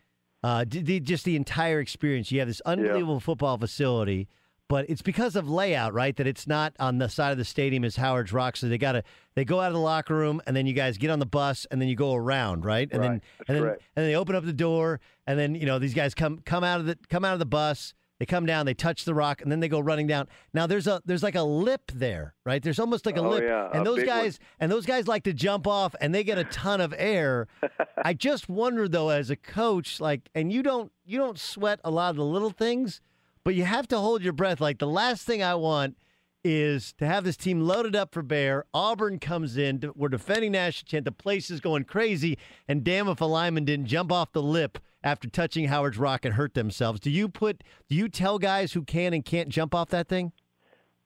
[0.43, 2.32] uh, d- the, just the entire experience.
[2.32, 4.28] You have this unbelievable football facility.
[4.67, 6.15] But it's because of layout, right?
[6.15, 8.56] That it's not on the side of the stadium as Howard's Rock.
[8.56, 9.04] So they got to
[9.36, 11.67] they go out of the locker room and then you guys get on the bus
[11.69, 12.88] and then you go around, right?
[12.89, 13.21] And then Right.
[13.39, 13.82] That's and then correct.
[13.97, 16.63] and then they open up the door and then you know these guys come come
[16.63, 17.93] out of the come out of the bus.
[18.21, 20.27] They come down, they touch the rock, and then they go running down.
[20.53, 22.62] Now there's a there's like a lip there, right?
[22.62, 24.17] There's almost like a Oh, lip, yeah, and a those big one.
[24.19, 27.47] guys and those guys like to jump off, and they get a ton of air.
[28.05, 31.89] I just wonder though, as a coach, like, and you don't you don't sweat a
[31.89, 33.01] lot of the little things,
[33.43, 34.62] but you have to hold your breath.
[34.62, 35.97] Like the last thing I want
[36.43, 38.65] is to have this team loaded up for Bear.
[38.73, 41.06] Auburn comes in, we're defending national champ.
[41.06, 44.77] The place is going crazy, and damn if a lineman didn't jump off the lip
[45.04, 46.99] after touching Howard's Rock and hurt themselves.
[46.99, 47.63] Do you put?
[47.89, 50.32] Do you tell guys who can and can't jump off that thing?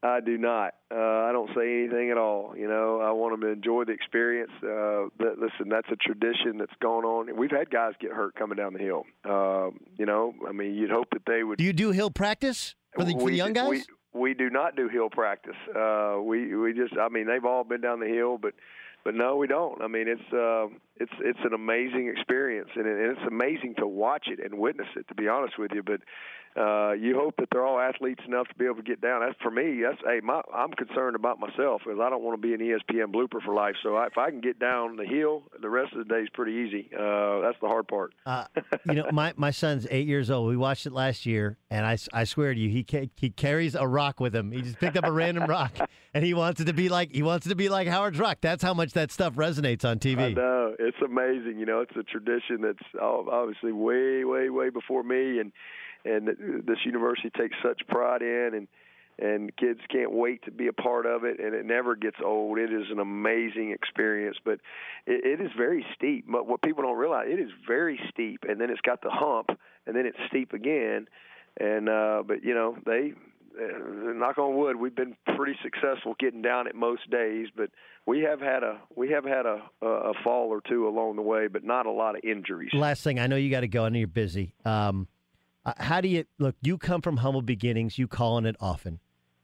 [0.04, 0.76] I do not.
[0.92, 2.54] Uh, I don't say anything at all.
[2.56, 4.52] You know, I want them to enjoy the experience.
[4.58, 7.36] Uh, that, listen, that's a tradition that's gone on.
[7.36, 9.04] We've had guys get hurt coming down the hill.
[9.24, 11.58] Um, you know, I mean, you'd hope that they would.
[11.58, 13.70] Do you do hill practice for the, for the young guys?
[13.70, 13.84] We,
[14.16, 15.56] we do not do hill practice.
[15.76, 18.54] Uh, we we just I mean they've all been down the hill, but
[19.04, 19.82] but no, we don't.
[19.82, 23.88] I mean it's uh, it's it's an amazing experience, and, it, and it's amazing to
[23.88, 25.08] watch it and witness it.
[25.10, 26.02] To be honest with you, but
[26.58, 29.20] uh, you hope that they're all athletes enough to be able to get down.
[29.20, 29.82] That's for me.
[29.84, 33.14] That's hey, my, I'm concerned about myself because I don't want to be an ESPN
[33.14, 33.76] blooper for life.
[33.84, 36.30] So I, if I can get down the hill, the rest of the day is
[36.34, 36.90] pretty easy.
[36.94, 38.14] Uh, that's the hard part.
[38.26, 38.46] Uh,
[38.86, 40.48] you know, my, my son's eight years old.
[40.48, 43.86] We watched it last year, and I swear to you, he ca- he carries a
[43.86, 44.52] rock with him.
[44.52, 45.74] He just picked up a random rock,
[46.14, 48.38] and he wants it to be like he wants it to be like Howard's Rock.
[48.40, 50.36] That's how much that stuff resonates on I TV.
[50.36, 51.60] know it's amazing.
[51.60, 55.52] You know, it's a tradition that's ob- obviously way, way, way before me, and
[56.04, 56.28] and
[56.68, 58.68] this university takes such pride in, and
[59.18, 62.58] and kids can't wait to be a part of it, and it never gets old.
[62.58, 64.60] It is an amazing experience, but
[65.06, 66.26] it, it is very steep.
[66.28, 69.50] But what people don't realize, it is very steep, and then it's got the hump,
[69.88, 71.08] and then it's steep again,
[71.60, 73.14] and uh, but you know they
[73.58, 77.70] knock on wood, we've been pretty successful getting down it most days, but
[78.06, 81.48] we have had a we have had a a fall or two along the way,
[81.48, 82.72] but not a lot of injuries.
[82.74, 83.86] Last thing, I know you got to go.
[83.86, 84.54] I know you're busy.
[84.64, 85.08] Um,
[85.66, 86.56] uh, how do you look?
[86.62, 87.98] You come from humble beginnings.
[87.98, 89.00] You call on it often,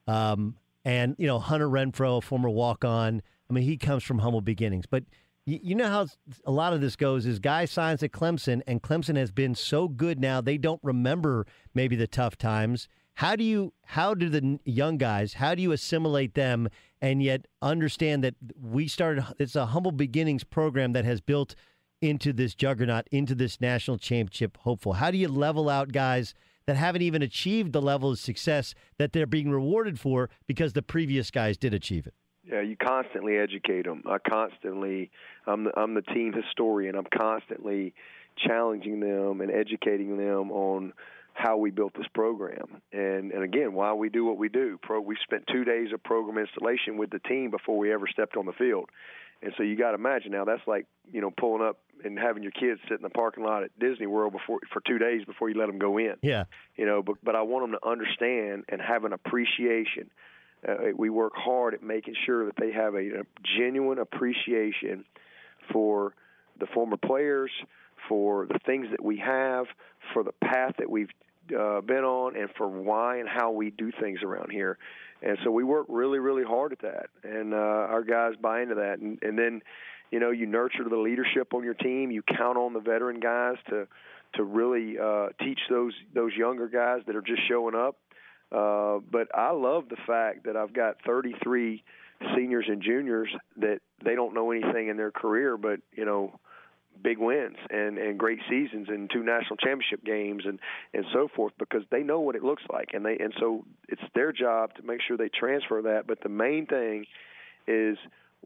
[0.07, 3.21] um, and you know Hunter Renfrow, former walk on.
[3.49, 4.85] I mean, he comes from humble beginnings.
[4.85, 5.03] But
[5.45, 6.07] you, you know how
[6.45, 9.87] a lot of this goes is guy signs at Clemson, and Clemson has been so
[9.87, 12.87] good now they don't remember maybe the tough times.
[13.15, 13.73] How do you?
[13.85, 15.33] How do the young guys?
[15.33, 16.69] How do you assimilate them
[17.01, 19.25] and yet understand that we started?
[19.37, 21.55] It's a humble beginnings program that has built
[22.01, 24.93] into this juggernaut, into this national championship hopeful?
[24.93, 26.33] How do you level out guys
[26.65, 30.81] that haven't even achieved the level of success that they're being rewarded for because the
[30.81, 32.13] previous guys did achieve it?
[32.43, 34.03] Yeah, you constantly educate them.
[34.07, 35.11] I constantly,
[35.45, 36.95] I'm the, I'm the team historian.
[36.95, 37.93] I'm constantly
[38.37, 40.93] challenging them and educating them on
[41.33, 44.79] how we built this program, and and again, why we do what we do.
[44.81, 48.37] Pro, we spent two days of program installation with the team before we ever stepped
[48.37, 48.89] on the field,
[49.41, 52.41] and so you got to imagine now that's like you know pulling up and having
[52.41, 55.49] your kids sit in the parking lot at Disney World before for two days before
[55.49, 56.45] you let them go in Yeah.
[56.75, 60.09] you know but but I want them to understand and have an appreciation
[60.67, 63.23] uh, we work hard at making sure that they have a, a
[63.57, 65.05] genuine appreciation
[65.71, 66.13] for
[66.59, 67.51] the former players,
[68.07, 69.65] for the things that we have,
[70.13, 71.09] for the path that we've
[71.57, 74.77] uh, been on, and for why and how we do things around here.
[75.21, 78.75] And so we work really, really hard at that, and uh, our guys buy into
[78.75, 78.99] that.
[78.99, 79.61] And, and then,
[80.09, 82.09] you know, you nurture the leadership on your team.
[82.11, 83.87] You count on the veteran guys to
[84.35, 87.97] to really uh, teach those those younger guys that are just showing up.
[88.51, 91.83] Uh, but I love the fact that I've got 33
[92.35, 96.39] seniors and juniors that they don't know anything in their career, but you know,
[97.03, 100.59] big wins and and great seasons and two national championship games and
[100.93, 104.01] and so forth because they know what it looks like and they and so it's
[104.13, 106.05] their job to make sure they transfer that.
[106.07, 107.05] But the main thing
[107.67, 107.97] is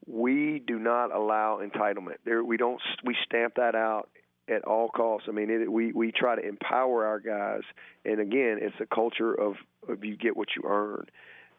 [0.07, 2.17] we do not allow entitlement.
[2.25, 4.09] There, we don't we stamp that out
[4.47, 5.27] at all costs.
[5.27, 7.63] I mean, it, we we try to empower our guys,
[8.03, 9.55] and again, it's a culture of,
[9.87, 11.07] of you get what you earn,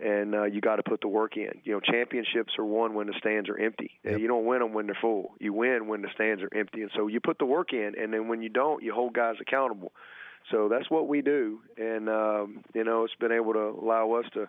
[0.01, 1.61] and uh, you got to put the work in.
[1.65, 3.93] You know, championships are won when the stands are empty.
[4.05, 4.21] Yep.
[4.21, 5.35] You don't win them when they're full.
[5.39, 8.13] You win when the stands are empty, and so you put the work in, and
[8.13, 9.93] then when you don't, you hold guys accountable.
[10.51, 14.27] So that's what we do, and um, you know, it's been able to allow us
[14.35, 14.49] to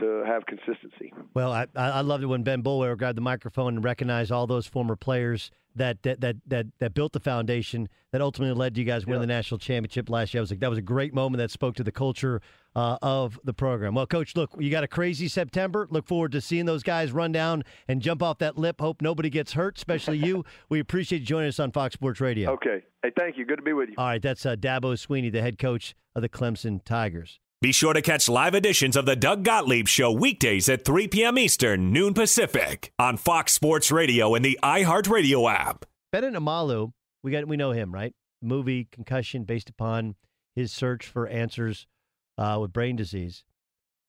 [0.00, 1.12] to have consistency.
[1.34, 4.66] Well, I I loved it when Ben Boulware grabbed the microphone and recognized all those
[4.66, 9.06] former players that that that that, that built the foundation that ultimately led you guys
[9.06, 10.40] win the national championship last year.
[10.40, 12.40] I was like, that was a great moment that spoke to the culture
[12.76, 13.94] uh, of the program.
[13.94, 15.86] Well, coach, look, you got a crazy September.
[15.90, 18.80] Look forward to seeing those guys run down and jump off that lip.
[18.80, 20.44] Hope nobody gets hurt, especially you.
[20.68, 22.50] we appreciate you joining us on Fox Sports Radio.
[22.52, 22.82] Okay.
[23.02, 23.46] Hey, thank you.
[23.46, 23.94] Good to be with you.
[23.98, 27.40] All right, that's uh, Dabo Swinney, the head coach of the Clemson Tigers.
[27.62, 31.38] Be sure to catch live editions of the Doug Gottlieb Show weekdays at 3 p.m.
[31.38, 35.84] Eastern, noon Pacific, on Fox Sports Radio and the iHeartRadio app.
[36.10, 36.90] Bennet Omalu,
[37.22, 38.12] we got we know him, right?
[38.42, 40.16] Movie Concussion, based upon
[40.56, 41.86] his search for answers
[42.36, 43.44] uh, with brain disease.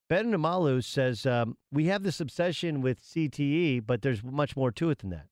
[0.10, 4.90] Bennet Omalu says um, we have this obsession with CTE, but there's much more to
[4.90, 5.28] it than that.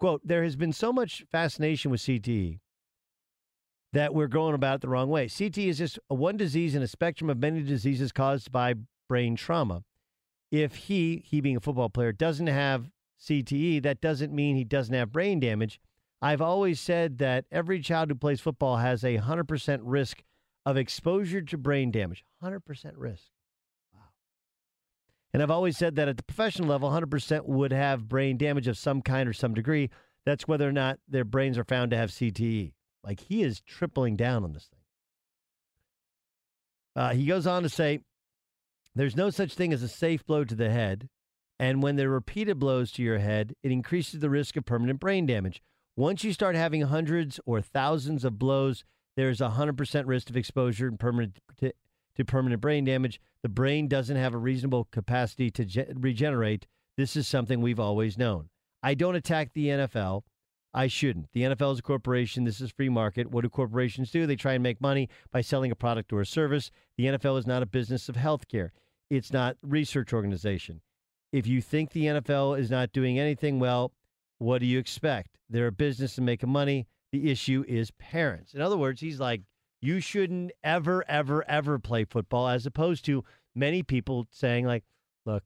[0.00, 2.60] Quote: There has been so much fascination with CTE
[3.92, 5.28] that we're going about it the wrong way.
[5.28, 8.74] CT is just one disease in a spectrum of many diseases caused by
[9.08, 9.82] brain trauma.
[10.50, 14.94] If he, he being a football player, doesn't have CTE, that doesn't mean he doesn't
[14.94, 15.80] have brain damage.
[16.20, 20.22] I've always said that every child who plays football has a 100% risk
[20.66, 22.24] of exposure to brain damage.
[22.42, 22.60] 100%
[22.96, 23.24] risk.
[23.94, 24.00] Wow.
[25.32, 28.76] And I've always said that at the professional level, 100% would have brain damage of
[28.76, 29.90] some kind or some degree.
[30.26, 32.72] That's whether or not their brains are found to have CTE.
[33.08, 34.80] Like he is tripling down on this thing.
[36.94, 38.00] Uh, he goes on to say,
[38.94, 41.08] there's no such thing as a safe blow to the head.
[41.58, 45.00] And when there are repeated blows to your head, it increases the risk of permanent
[45.00, 45.62] brain damage.
[45.96, 48.84] Once you start having hundreds or thousands of blows,
[49.16, 51.72] there's a 100% risk of exposure and permanent to,
[52.14, 53.22] to, permanent brain damage.
[53.42, 56.66] The brain doesn't have a reasonable capacity to ge- regenerate.
[56.98, 58.50] This is something we've always known.
[58.82, 60.24] I don't attack the NFL.
[60.74, 61.32] I shouldn't.
[61.32, 62.44] The NFL is a corporation.
[62.44, 63.30] This is free market.
[63.30, 64.26] What do corporations do?
[64.26, 66.70] They try and make money by selling a product or a service.
[66.96, 68.70] The NFL is not a business of healthcare.
[69.10, 70.82] It's not research organization.
[71.32, 73.92] If you think the NFL is not doing anything well,
[74.38, 75.38] what do you expect?
[75.48, 76.86] They're a business and making money.
[77.12, 78.54] The issue is parents.
[78.54, 79.42] In other words, he's like,
[79.80, 84.84] you shouldn't ever, ever, ever play football, as opposed to many people saying, like,
[85.24, 85.44] look,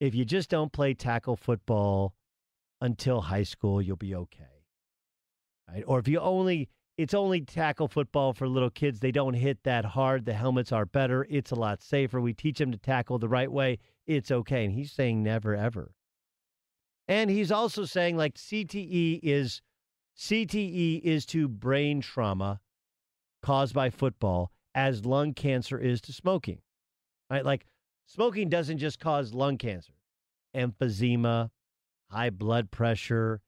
[0.00, 2.14] if you just don't play tackle football,
[2.80, 4.64] until high school, you'll be okay.
[5.68, 5.84] Right?
[5.86, 9.00] Or if you only it's only tackle football for little kids.
[9.00, 10.24] They don't hit that hard.
[10.24, 11.26] The helmets are better.
[11.28, 12.20] It's a lot safer.
[12.20, 13.78] We teach them to tackle the right way.
[14.06, 14.64] It's okay.
[14.64, 15.92] And he's saying never ever.
[17.06, 19.60] And he's also saying like CTE is
[20.18, 22.60] CTE is to brain trauma
[23.42, 26.60] caused by football as lung cancer is to smoking.
[27.30, 27.44] Right?
[27.44, 27.66] Like
[28.06, 29.92] smoking doesn't just cause lung cancer.
[30.56, 31.50] Emphysema,
[32.10, 33.40] high blood pressure,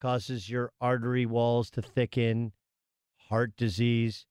[0.00, 2.52] causes your artery walls to thicken,
[3.28, 4.26] heart disease,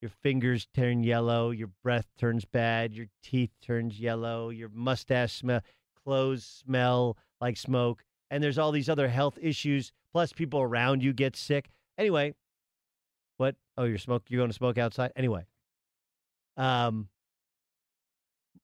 [0.00, 5.60] your fingers turn yellow, your breath turns bad, your teeth turns yellow, your mustache smell,
[6.04, 9.92] clothes smell like smoke, and there's all these other health issues.
[10.12, 11.68] Plus, people around you get sick.
[11.98, 12.34] Anyway,
[13.36, 13.56] what?
[13.76, 14.24] Oh, you're smoke.
[14.28, 15.12] You're going to smoke outside.
[15.16, 15.44] Anyway,
[16.56, 17.08] um,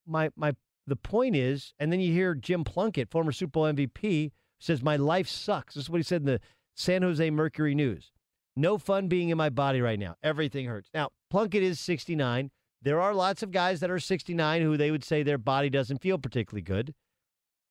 [0.07, 0.55] my my
[0.86, 4.30] the point is, and then you hear Jim Plunkett, former Super Bowl MVP,
[4.64, 5.74] says, My life sucks.
[5.74, 6.40] This is what he said in the
[6.74, 8.12] San Jose Mercury News.
[8.56, 10.14] No fun being in my body right now.
[10.22, 10.90] Everything hurts.
[10.94, 12.50] Now, Plunkett is 69.
[12.82, 16.02] There are lots of guys that are 69 who they would say their body doesn't
[16.02, 16.94] feel particularly good.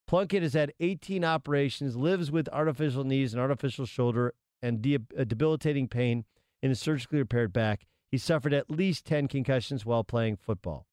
[0.06, 5.24] Plunkett has had 18 operations, lives with artificial knees and artificial shoulder and de- uh,
[5.24, 6.24] debilitating pain
[6.62, 7.86] in his surgically repaired back.
[8.10, 10.86] He suffered at least 10 concussions while playing football.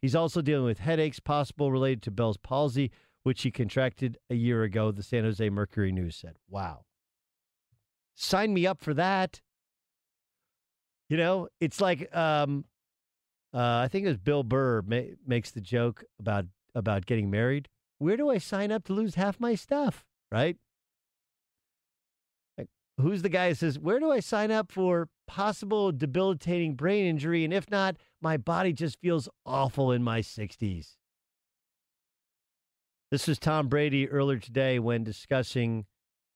[0.00, 2.90] He's also dealing with headaches, possible related to Bell's palsy,
[3.26, 6.36] which he contracted a year ago, the San Jose Mercury News said.
[6.48, 6.84] Wow.
[8.14, 9.40] Sign me up for that.
[11.08, 12.66] You know, it's like um,
[13.52, 17.68] uh, I think it was Bill Burr ma- makes the joke about about getting married.
[17.98, 20.04] Where do I sign up to lose half my stuff?
[20.30, 20.56] Right?
[22.56, 22.68] Like,
[23.00, 27.42] who's the guy that says, "Where do I sign up for possible debilitating brain injury?"
[27.42, 30.96] And if not, my body just feels awful in my sixties.
[33.08, 35.86] This is Tom Brady earlier today when discussing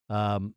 [0.09, 0.55] um,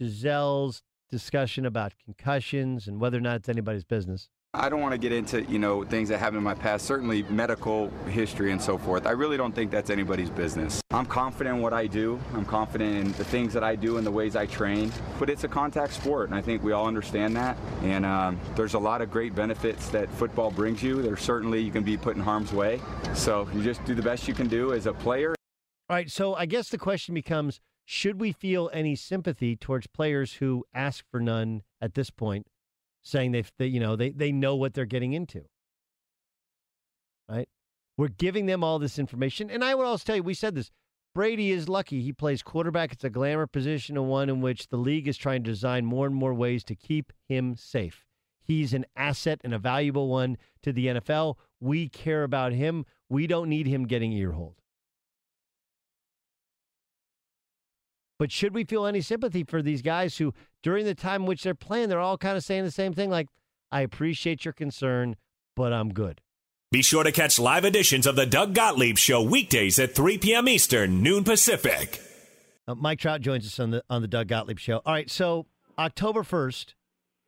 [0.00, 4.30] Gisele's discussion about concussions and whether or not it's anybody's business.
[4.54, 7.22] I don't want to get into, you know, things that happened in my past, certainly
[7.22, 9.06] medical history and so forth.
[9.06, 10.82] I really don't think that's anybody's business.
[10.90, 12.20] I'm confident in what I do.
[12.34, 14.92] I'm confident in the things that I do and the ways I train.
[15.18, 17.56] But it's a contact sport, and I think we all understand that.
[17.80, 21.00] And um, there's a lot of great benefits that football brings you.
[21.00, 22.78] There's certainly you can be put in harm's way.
[23.14, 25.34] So you just do the best you can do as a player.
[25.88, 30.34] All right, so I guess the question becomes should we feel any sympathy towards players
[30.34, 32.46] who ask for none at this point,
[33.02, 35.44] saying they, they you know they, they know what they're getting into?
[37.28, 37.48] Right?
[37.96, 39.50] We're giving them all this information.
[39.50, 40.70] And I would also tell you, we said this.
[41.14, 42.00] Brady is lucky.
[42.00, 42.92] He plays quarterback.
[42.92, 46.06] It's a glamour position and one in which the league is trying to design more
[46.06, 48.06] and more ways to keep him safe.
[48.40, 51.36] He's an asset and a valuable one to the NFL.
[51.60, 52.86] We care about him.
[53.10, 54.61] We don't need him getting earholed.
[58.22, 61.42] But should we feel any sympathy for these guys who, during the time in which
[61.42, 63.26] they're playing, they're all kind of saying the same thing like,
[63.72, 65.16] I appreciate your concern,
[65.56, 66.20] but I'm good.
[66.70, 70.48] Be sure to catch live editions of the Doug Gottlieb Show weekdays at 3 p.m.
[70.48, 72.00] Eastern, noon Pacific.
[72.68, 74.82] Uh, Mike Trout joins us on the on the Doug Gottlieb Show.
[74.86, 75.46] All right, so
[75.76, 76.76] October first,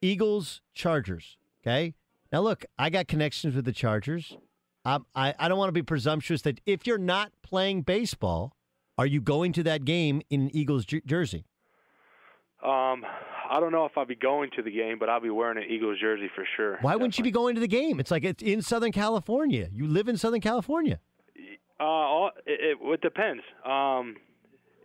[0.01, 1.39] Eagles Chargers.
[1.67, 1.95] Okay,
[2.31, 4.37] now look, I got connections with the Chargers.
[4.85, 8.55] Um, I I don't want to be presumptuous that if you're not playing baseball,
[8.99, 11.45] are you going to that game in Eagles jer- jersey?
[12.63, 13.05] Um,
[13.51, 15.69] I don't know if I'll be going to the game, but I'll be wearing an
[15.69, 16.79] Eagles jersey for sure.
[16.81, 18.01] Why wouldn't you be going to the game?
[18.01, 19.69] It's like it's in Southern California.
[19.73, 20.99] You live in Southern California.
[21.79, 23.43] Uh, all, it, it, it depends.
[23.67, 24.17] Um,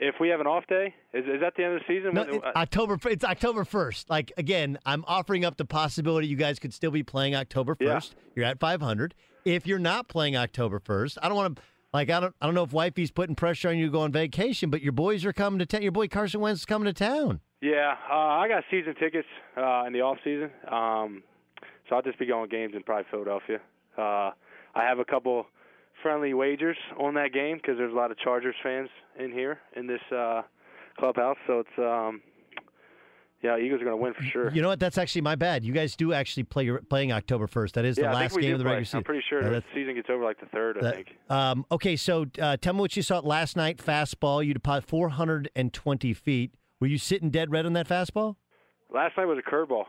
[0.02, 2.14] if we have an off day, is, is that the end of the season?
[2.14, 2.98] No, it- October.
[3.10, 4.10] It's October first.
[4.10, 8.16] Like again, I'm offering up the possibility you guys could still be playing October first.
[8.36, 9.16] You're at 500.
[9.46, 11.62] If you're not playing October first, I don't want to.
[11.94, 12.36] Like I don't.
[12.40, 14.92] I don't know if wifey's putting pressure on you to go on vacation, but your
[14.92, 15.82] boys are coming to town.
[15.82, 17.40] Your boy Carson Wentz is coming to town.
[17.62, 19.28] Yeah, uh, I got season tickets
[19.58, 21.24] uh, in the off season, um,
[21.90, 23.60] so I'll just be going games in probably Philadelphia.
[23.98, 24.32] Uh,
[24.76, 25.46] I have a couple
[26.02, 29.88] friendly wagers on that game because there's a lot of Chargers fans in here in
[29.88, 30.44] this uh,
[30.98, 31.38] clubhouse.
[31.48, 32.22] So it's um,
[33.42, 34.52] yeah, Eagles are going to win for sure.
[34.52, 34.80] You know what?
[34.80, 35.64] That's actually my bad.
[35.64, 37.76] You guys do actually play playing October first.
[37.76, 38.72] That is yeah, the last game of the play.
[38.74, 38.98] regular season.
[38.98, 40.78] I'm pretty sure Uh, the season gets over like the third.
[40.78, 41.08] I that- think.
[41.30, 43.78] Um, okay, so uh, tell me what you saw last night.
[43.78, 44.46] Fastball.
[44.46, 46.52] You deposited 420 feet.
[46.80, 48.36] Were you sitting dead red on that fastball?
[48.94, 49.84] Last night was a curveball.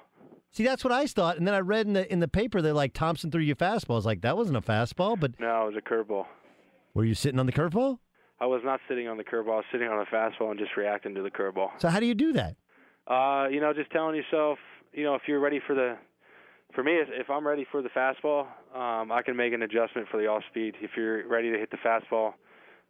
[0.52, 2.74] See, that's what I thought, and then I read in the in the paper that
[2.74, 3.92] like Thompson threw you fastball.
[3.92, 6.26] I was like, that wasn't a fastball, but No, it was a curveball.
[6.92, 7.98] were you sitting on the curveball?
[8.40, 9.52] I was not sitting on the curveball.
[9.52, 11.68] I was sitting on a fastball and just reacting to the curveball.
[11.78, 12.56] So how do you do that?
[13.10, 14.58] Uh, you know, just telling yourself,
[14.92, 15.96] you know, if you're ready for the,
[16.74, 18.42] for me, if, I'm ready for the fastball,
[18.72, 20.76] um, I can make an adjustment for the off speed.
[20.80, 22.34] If you're ready to hit the fastball,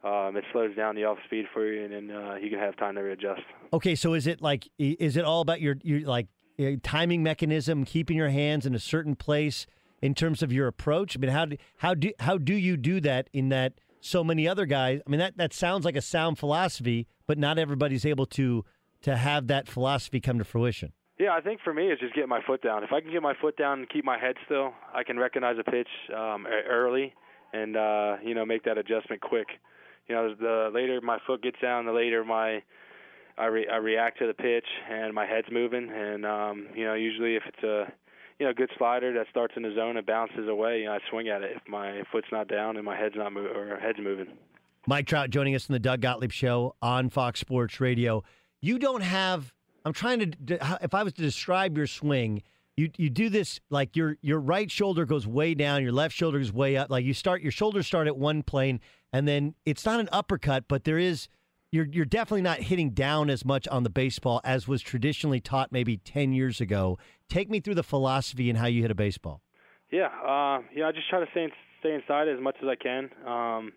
[0.04, 2.76] um, it slows down the off speed for you, and then uh, you can have
[2.76, 3.42] time to readjust.
[3.72, 6.26] Okay, so is it like is it all about your your like
[6.58, 9.66] uh, timing mechanism, keeping your hands in a certain place
[10.00, 11.16] in terms of your approach?
[11.16, 14.48] I mean, how do how do how do you do that in that so many
[14.48, 15.02] other guys?
[15.06, 18.64] I mean, that that sounds like a sound philosophy, but not everybody's able to
[19.02, 20.92] to have that philosophy come to fruition.
[21.18, 22.82] Yeah, I think for me it's just getting my foot down.
[22.82, 25.56] If I can get my foot down and keep my head still, I can recognize
[25.58, 27.12] a pitch um, early
[27.52, 29.48] and uh, you know make that adjustment quick.
[30.08, 32.62] You know, the later my foot gets down, the later my
[33.36, 35.90] I, re- I react to the pitch and my head's moving.
[35.90, 37.92] And um, you know, usually if it's a
[38.38, 40.98] you know good slider that starts in the zone and bounces away, you know, I
[41.10, 41.52] swing at it.
[41.56, 44.28] If my foot's not down and my head's not mo- or head's moving.
[44.86, 48.24] Mike Trout joining us in the Doug Gottlieb Show on Fox Sports Radio.
[48.60, 49.52] You don't have.
[49.84, 50.78] I'm trying to.
[50.82, 52.42] If I was to describe your swing,
[52.76, 56.38] you you do this like your your right shoulder goes way down, your left shoulder
[56.38, 56.90] goes way up.
[56.90, 58.80] Like you start your shoulders start at one plane,
[59.12, 61.28] and then it's not an uppercut, but there is.
[61.72, 65.70] You're you're definitely not hitting down as much on the baseball as was traditionally taught
[65.70, 66.98] maybe ten years ago.
[67.28, 69.40] Take me through the philosophy and how you hit a baseball.
[69.92, 72.74] Yeah, uh, know, I just try to stay in, stay inside as much as I
[72.74, 73.10] can.
[73.24, 73.72] Um,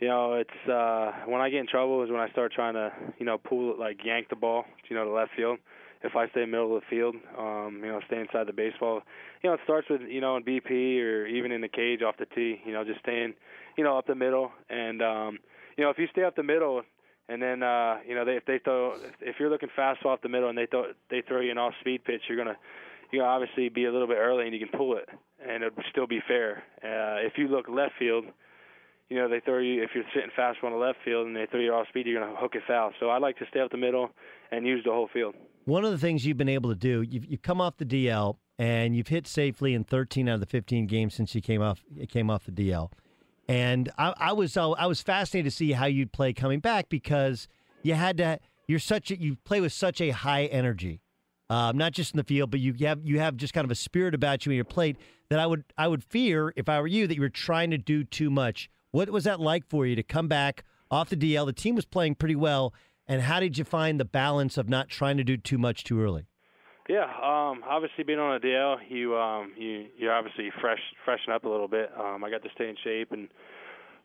[0.00, 2.92] you know, it's uh, when I get in trouble is when I start trying to,
[3.18, 5.58] you know, pull it like yank the ball, you know, to left field.
[6.02, 9.02] if I stay middle of the field, um, you know, stay inside the baseball.
[9.42, 12.16] You know, it starts with you know in BP or even in the cage off
[12.18, 12.60] the tee.
[12.64, 13.34] You know, just staying,
[13.76, 14.52] you know, up the middle.
[14.70, 15.38] And um,
[15.76, 16.82] you know, if you stay up the middle,
[17.28, 20.28] and then uh, you know, they, if they throw, if you're looking fast off the
[20.28, 22.56] middle and they throw they throw you an off speed pitch, you're gonna
[23.10, 25.08] you know obviously be a little bit early and you can pull it,
[25.44, 26.62] and it'll still be fair.
[26.84, 28.24] Uh, if you look left field
[29.10, 31.46] you know, they throw you if you're sitting fast on the left field and they
[31.50, 32.92] throw you off speed, you're going to hook it foul.
[33.00, 34.10] So I like to stay up the middle
[34.50, 35.34] and use the whole field.
[35.64, 38.36] One of the things you've been able to do, you've, you've come off the DL
[38.58, 41.84] and you've hit safely in 13 out of the 15 games since you came off
[41.96, 42.90] it came off the DL.
[43.48, 47.48] And I, I was I was fascinated to see how you'd play coming back because
[47.82, 48.38] you had to.
[48.66, 51.00] You're such a, you play with such a high energy,
[51.48, 53.74] um, not just in the field, but you have you have just kind of a
[53.74, 54.98] spirit about you in your plate
[55.30, 57.78] that I would I would fear if I were you that you were trying to
[57.78, 61.46] do too much what was that like for you to come back off the DL?
[61.46, 62.72] The team was playing pretty well,
[63.06, 66.00] and how did you find the balance of not trying to do too much too
[66.00, 66.26] early?
[66.88, 71.44] Yeah, um, obviously being on a DL, you um, you you're obviously fresh freshen up
[71.44, 71.90] a little bit.
[71.98, 73.28] Um, I got to stay in shape, and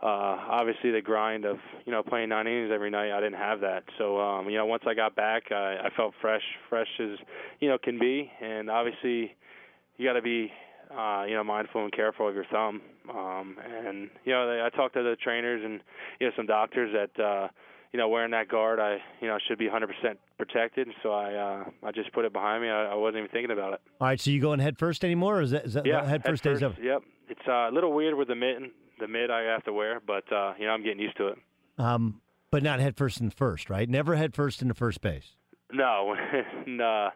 [0.01, 3.61] uh, obviously the grind of you know playing nine innings every night, I didn't have
[3.61, 3.83] that.
[3.97, 7.17] So um, you know once I got back, I, I felt fresh, fresh as
[7.61, 9.33] you know can be, and obviously
[9.95, 10.51] you got to be
[10.97, 12.81] uh, you know, mindful and careful of your thumb.
[13.09, 15.81] Um, and you know, they, I talked to the trainers and
[16.19, 17.47] you know some doctors that uh,
[17.91, 19.87] you know wearing that guard, I you know should be 100%
[20.37, 20.87] protected.
[21.01, 22.69] So I uh, I just put it behind me.
[22.69, 23.81] I, I wasn't even thinking about it.
[23.99, 26.23] All right, so you going head first anymore, or is that, is that yeah, head
[26.23, 26.75] first days up?
[26.81, 29.99] Yep, it's uh, a little weird with the mitten, the mid I have to wear,
[30.05, 31.37] but uh, you know I'm getting used to it.
[31.77, 32.21] Um,
[32.51, 33.89] but not head first in the first, right?
[33.89, 35.35] Never head first into first base.
[35.71, 36.15] No,
[36.67, 37.09] no.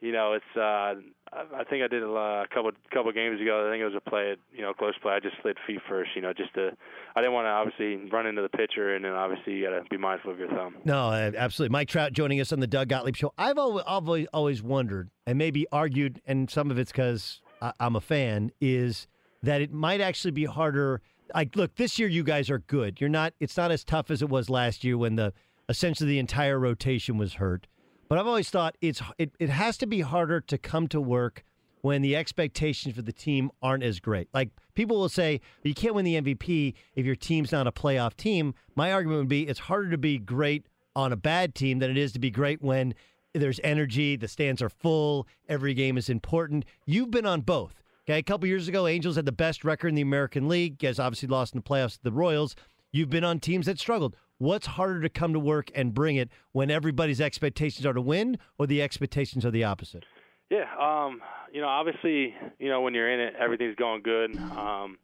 [0.00, 1.00] You know, it's uh,
[1.32, 3.64] I think I did a couple couple games ago.
[3.64, 5.12] I think it was a play, you know, close play.
[5.12, 6.70] I just slid feet first, you know, just to.
[7.14, 9.88] I didn't want to obviously run into the pitcher, and then obviously you got to
[9.88, 10.74] be mindful of your thumb.
[10.84, 11.72] No, absolutely.
[11.72, 13.32] Mike Trout joining us on the Doug Gottlieb Show.
[13.38, 17.40] I've always always, always wondered, and maybe argued, and some of it's because
[17.78, 19.06] I'm a fan, is
[19.44, 21.00] that it might actually be harder.
[21.32, 23.00] Like, look, this year you guys are good.
[23.00, 23.34] You're not.
[23.38, 25.32] It's not as tough as it was last year when the
[25.68, 27.68] essentially the entire rotation was hurt.
[28.10, 31.44] But I've always thought it's it, it has to be harder to come to work
[31.82, 34.28] when the expectations for the team aren't as great.
[34.34, 38.16] Like people will say, you can't win the MVP if your team's not a playoff
[38.16, 38.52] team.
[38.74, 41.96] My argument would be it's harder to be great on a bad team than it
[41.96, 42.94] is to be great when
[43.32, 46.64] there's energy, the stands are full, every game is important.
[46.86, 47.80] You've been on both.
[48.08, 50.78] Okay, a couple years ago, Angels had the best record in the American League.
[50.78, 52.56] Guys obviously lost in the playoffs to the Royals.
[52.90, 54.16] You've been on teams that struggled.
[54.40, 58.38] What's harder to come to work and bring it when everybody's expectations are to win
[58.58, 60.06] or the expectations are the opposite?
[60.48, 61.20] Yeah, um,
[61.52, 64.34] you know, obviously, you know, when you're in it, everything's going good.
[64.38, 64.96] Um,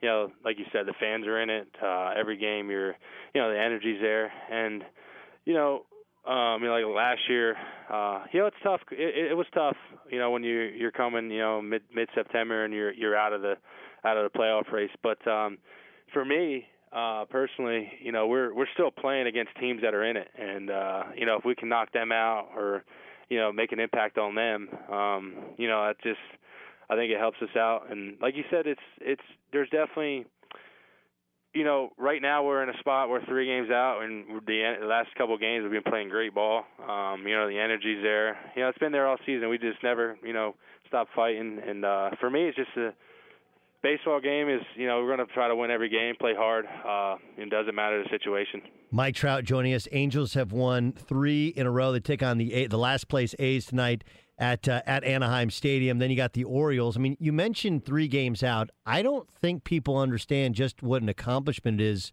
[0.00, 1.66] you know, like you said, the fans are in it.
[1.82, 2.94] Uh, every game, you're,
[3.34, 4.84] you know, the energy's there, and
[5.46, 5.82] you know,
[6.24, 7.56] um, know, like last year,
[7.92, 8.82] uh, you know, it's tough.
[8.92, 9.76] It, it was tough,
[10.12, 13.32] you know, when you you're coming, you know, mid mid September and you're you're out
[13.32, 13.54] of the
[14.04, 14.90] out of the playoff race.
[15.02, 15.58] But um,
[16.12, 20.16] for me, uh, personally, you know, we're we're still playing against teams that are in
[20.16, 22.84] it, and uh, you know, if we can knock them out or
[23.28, 26.20] you know make an impact on them, um, you know, that just
[26.88, 27.90] I think it helps us out.
[27.90, 29.22] And like you said, it's it's
[29.52, 30.26] there's definitely
[31.56, 34.86] you know, right now we're in a spot where three games out, and the, the
[34.86, 36.64] last couple games we've been playing great ball.
[36.86, 38.36] Um, you know, the energy's there.
[38.54, 39.48] You know, it's been there all season.
[39.48, 40.54] We just never, you know,
[40.86, 41.58] stop fighting.
[41.66, 42.92] And uh, for me, it's just a
[43.86, 46.66] baseball game is, you know, we're going to try to win every game, play hard.
[46.66, 48.60] Uh, it doesn't matter the situation.
[48.90, 49.86] Mike Trout joining us.
[49.92, 51.92] Angels have won three in a row.
[51.92, 54.02] They take on the the last place A's tonight
[54.38, 55.98] at uh, at Anaheim Stadium.
[55.98, 56.96] Then you got the Orioles.
[56.96, 58.70] I mean, you mentioned three games out.
[58.84, 62.12] I don't think people understand just what an accomplishment it is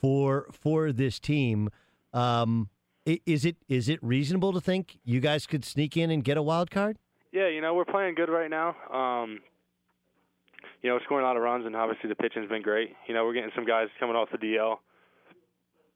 [0.00, 1.70] for for this team.
[2.12, 2.70] Um,
[3.06, 6.42] is it is it reasonable to think you guys could sneak in and get a
[6.42, 6.98] wild card?
[7.32, 8.76] Yeah, you know we're playing good right now.
[8.92, 9.40] Um,
[10.84, 12.94] you know, scoring a lot of runs, and obviously the pitching's been great.
[13.08, 14.76] You know, we're getting some guys coming off the DL.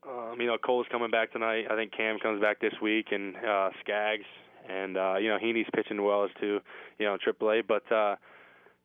[0.08, 1.64] Um, you know, Cole's coming back tonight.
[1.70, 4.24] I think Cam comes back this week, and uh, Skaggs,
[4.68, 6.60] and uh, you know Heaney's pitching well as too.
[6.98, 7.90] You know, AAA, but.
[7.92, 8.16] uh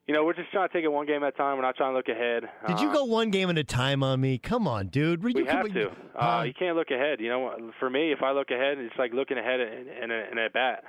[0.06, 1.56] you know, we're just trying to take it one game at a time.
[1.56, 2.44] We're not trying to look ahead.
[2.68, 4.38] Did you Uh, go one game at a time on me?
[4.38, 5.24] Come on, dude.
[5.24, 5.92] we have to.
[6.14, 7.22] Uh, you can't look ahead.
[7.22, 10.38] You know, for me, if I look ahead, it's like looking ahead in, in, in
[10.40, 10.84] a bat.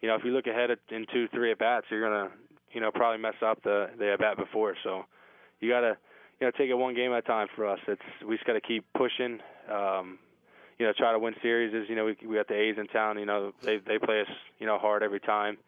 [0.00, 2.30] You know, if you look ahead at, in two, three at bats, you're gonna,
[2.72, 4.74] you know, probably mess up the the at bat before.
[4.82, 5.04] So,
[5.60, 5.96] you gotta,
[6.40, 7.78] you know, take it one game at a time for us.
[7.86, 9.40] It's we just gotta keep pushing.
[9.70, 10.18] Um,
[10.78, 11.88] you know, try to win series.
[11.88, 13.18] You know, we we got the A's in town.
[13.18, 15.58] You know, they they play us, you know, hard every time,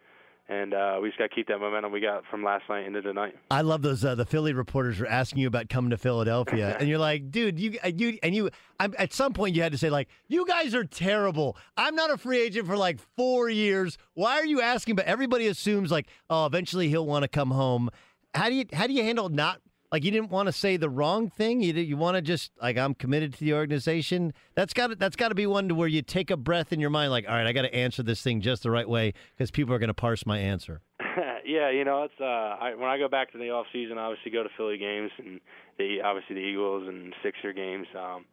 [0.49, 3.01] and uh, we just got to keep that momentum we got from last night into
[3.01, 3.35] tonight.
[3.51, 4.05] I love those.
[4.05, 7.59] Uh, the Philly reporters were asking you about coming to Philadelphia, and you're like, dude,
[7.59, 8.51] you, uh, you, and you.
[8.79, 11.57] I'm, at some point, you had to say like, you guys are terrible.
[11.77, 13.97] I'm not a free agent for like four years.
[14.15, 14.97] Why are you asking?
[14.97, 17.91] But everybody assumes like, oh, eventually he'll want to come home.
[18.35, 19.61] How do you how do you handle not
[19.95, 21.61] like you didn't want to say the wrong thing?
[21.61, 24.35] You you want to just like I'm committed to the organization.
[24.57, 26.91] That's got that's got to be one to where you take a breath in your
[26.91, 29.53] mind, like, all right, I got to answer this thing just the right way because
[29.53, 30.81] people are going to parse my answer.
[31.47, 34.07] yeah, you know, it's uh, I, when I go back to the off season, I
[34.07, 35.41] obviously go to Philly games and
[35.79, 37.87] the obviously the Eagles and Sixer games.
[37.97, 38.25] Um,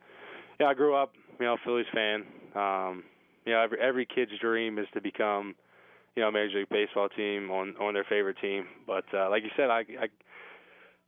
[0.59, 2.23] yeah, I grew up, you know, Phillies fan.
[2.55, 3.03] Um,
[3.45, 5.53] you know, every every kid's dream is to become,
[6.15, 8.65] you know, a Major League Baseball team on on their favorite team.
[8.87, 10.07] But uh, like you said, I I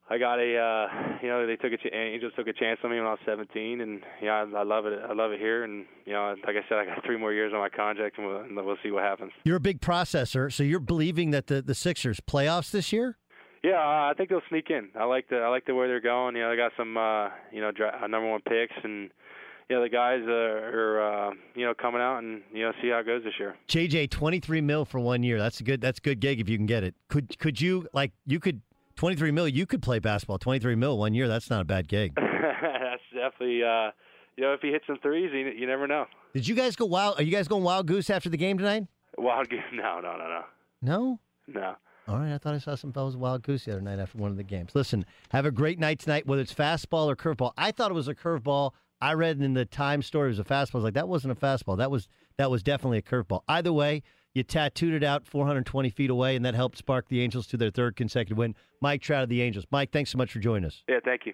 [0.10, 2.91] I got a, uh, you know, they took a ch- Angels took a chance on
[2.91, 4.99] me when I was 17, and yeah, I, I love it.
[5.08, 7.54] I love it here, and you know, like I said, I got three more years
[7.54, 9.32] on my contract, and we'll, and we'll see what happens.
[9.45, 13.18] You're a big processor, so you're believing that the the Sixers playoffs this year.
[13.64, 14.89] Yeah, uh, I think they'll sneak in.
[14.99, 16.36] I like the I like the way they're going.
[16.36, 19.10] You know, they got some, uh, you know, dra- uh, number one picks, and
[19.70, 22.89] you know, the guys are, are uh, you know, coming out and you know, see
[22.89, 23.56] how it goes this year.
[23.70, 25.39] JJ, 23 mil for one year.
[25.39, 25.80] That's a good.
[25.80, 26.93] That's a good gig if you can get it.
[27.08, 28.62] Could could you like you could
[28.96, 30.38] 23 mil, you could play basketball.
[30.38, 32.14] 23 mil one year, that's not a bad gig.
[32.16, 33.91] that's definitely, uh,
[34.38, 36.06] you know, if he hits some threes, you, you never know.
[36.34, 37.20] Did you guys go wild?
[37.20, 38.86] Are you guys going wild goose after the game tonight?
[39.18, 39.60] Wild goose?
[39.74, 40.41] No, no, no, no.
[40.82, 41.20] No?
[41.48, 41.76] No.
[42.08, 44.30] All right, I thought I saw some fellas wild goose the other night after one
[44.30, 44.72] of the games.
[44.76, 47.54] Listen, have a great night tonight, whether it's fastball or curveball.
[47.58, 48.72] I thought it was a curveball.
[49.00, 50.76] I read in the Time story it was a fastball.
[50.76, 51.78] I was like, that wasn't a fastball.
[51.78, 53.41] That was that was definitely a curveball.
[53.48, 57.47] Either way, you tattooed it out 420 feet away, and that helped spark the Angels
[57.47, 58.55] to their third consecutive win.
[58.81, 59.65] Mike Trout of the Angels.
[59.71, 60.84] Mike, thanks so much for joining us.
[60.88, 61.34] Yeah, thank you.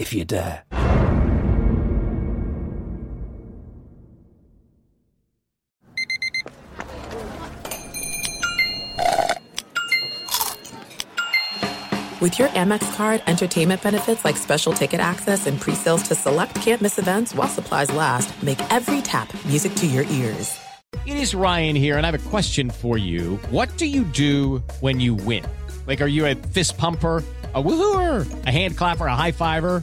[0.00, 0.64] if you dare.
[12.20, 16.98] With your Amex card, entertainment benefits like special ticket access and pre-sales to select campus
[16.98, 20.58] events while supplies last, make every tap music to your ears.
[21.06, 23.36] It is Ryan here, and I have a question for you.
[23.50, 25.44] What do you do when you win?
[25.86, 27.24] Like, are you a fist pumper?
[27.52, 29.82] A woohooer, a hand clapper, a high fiver.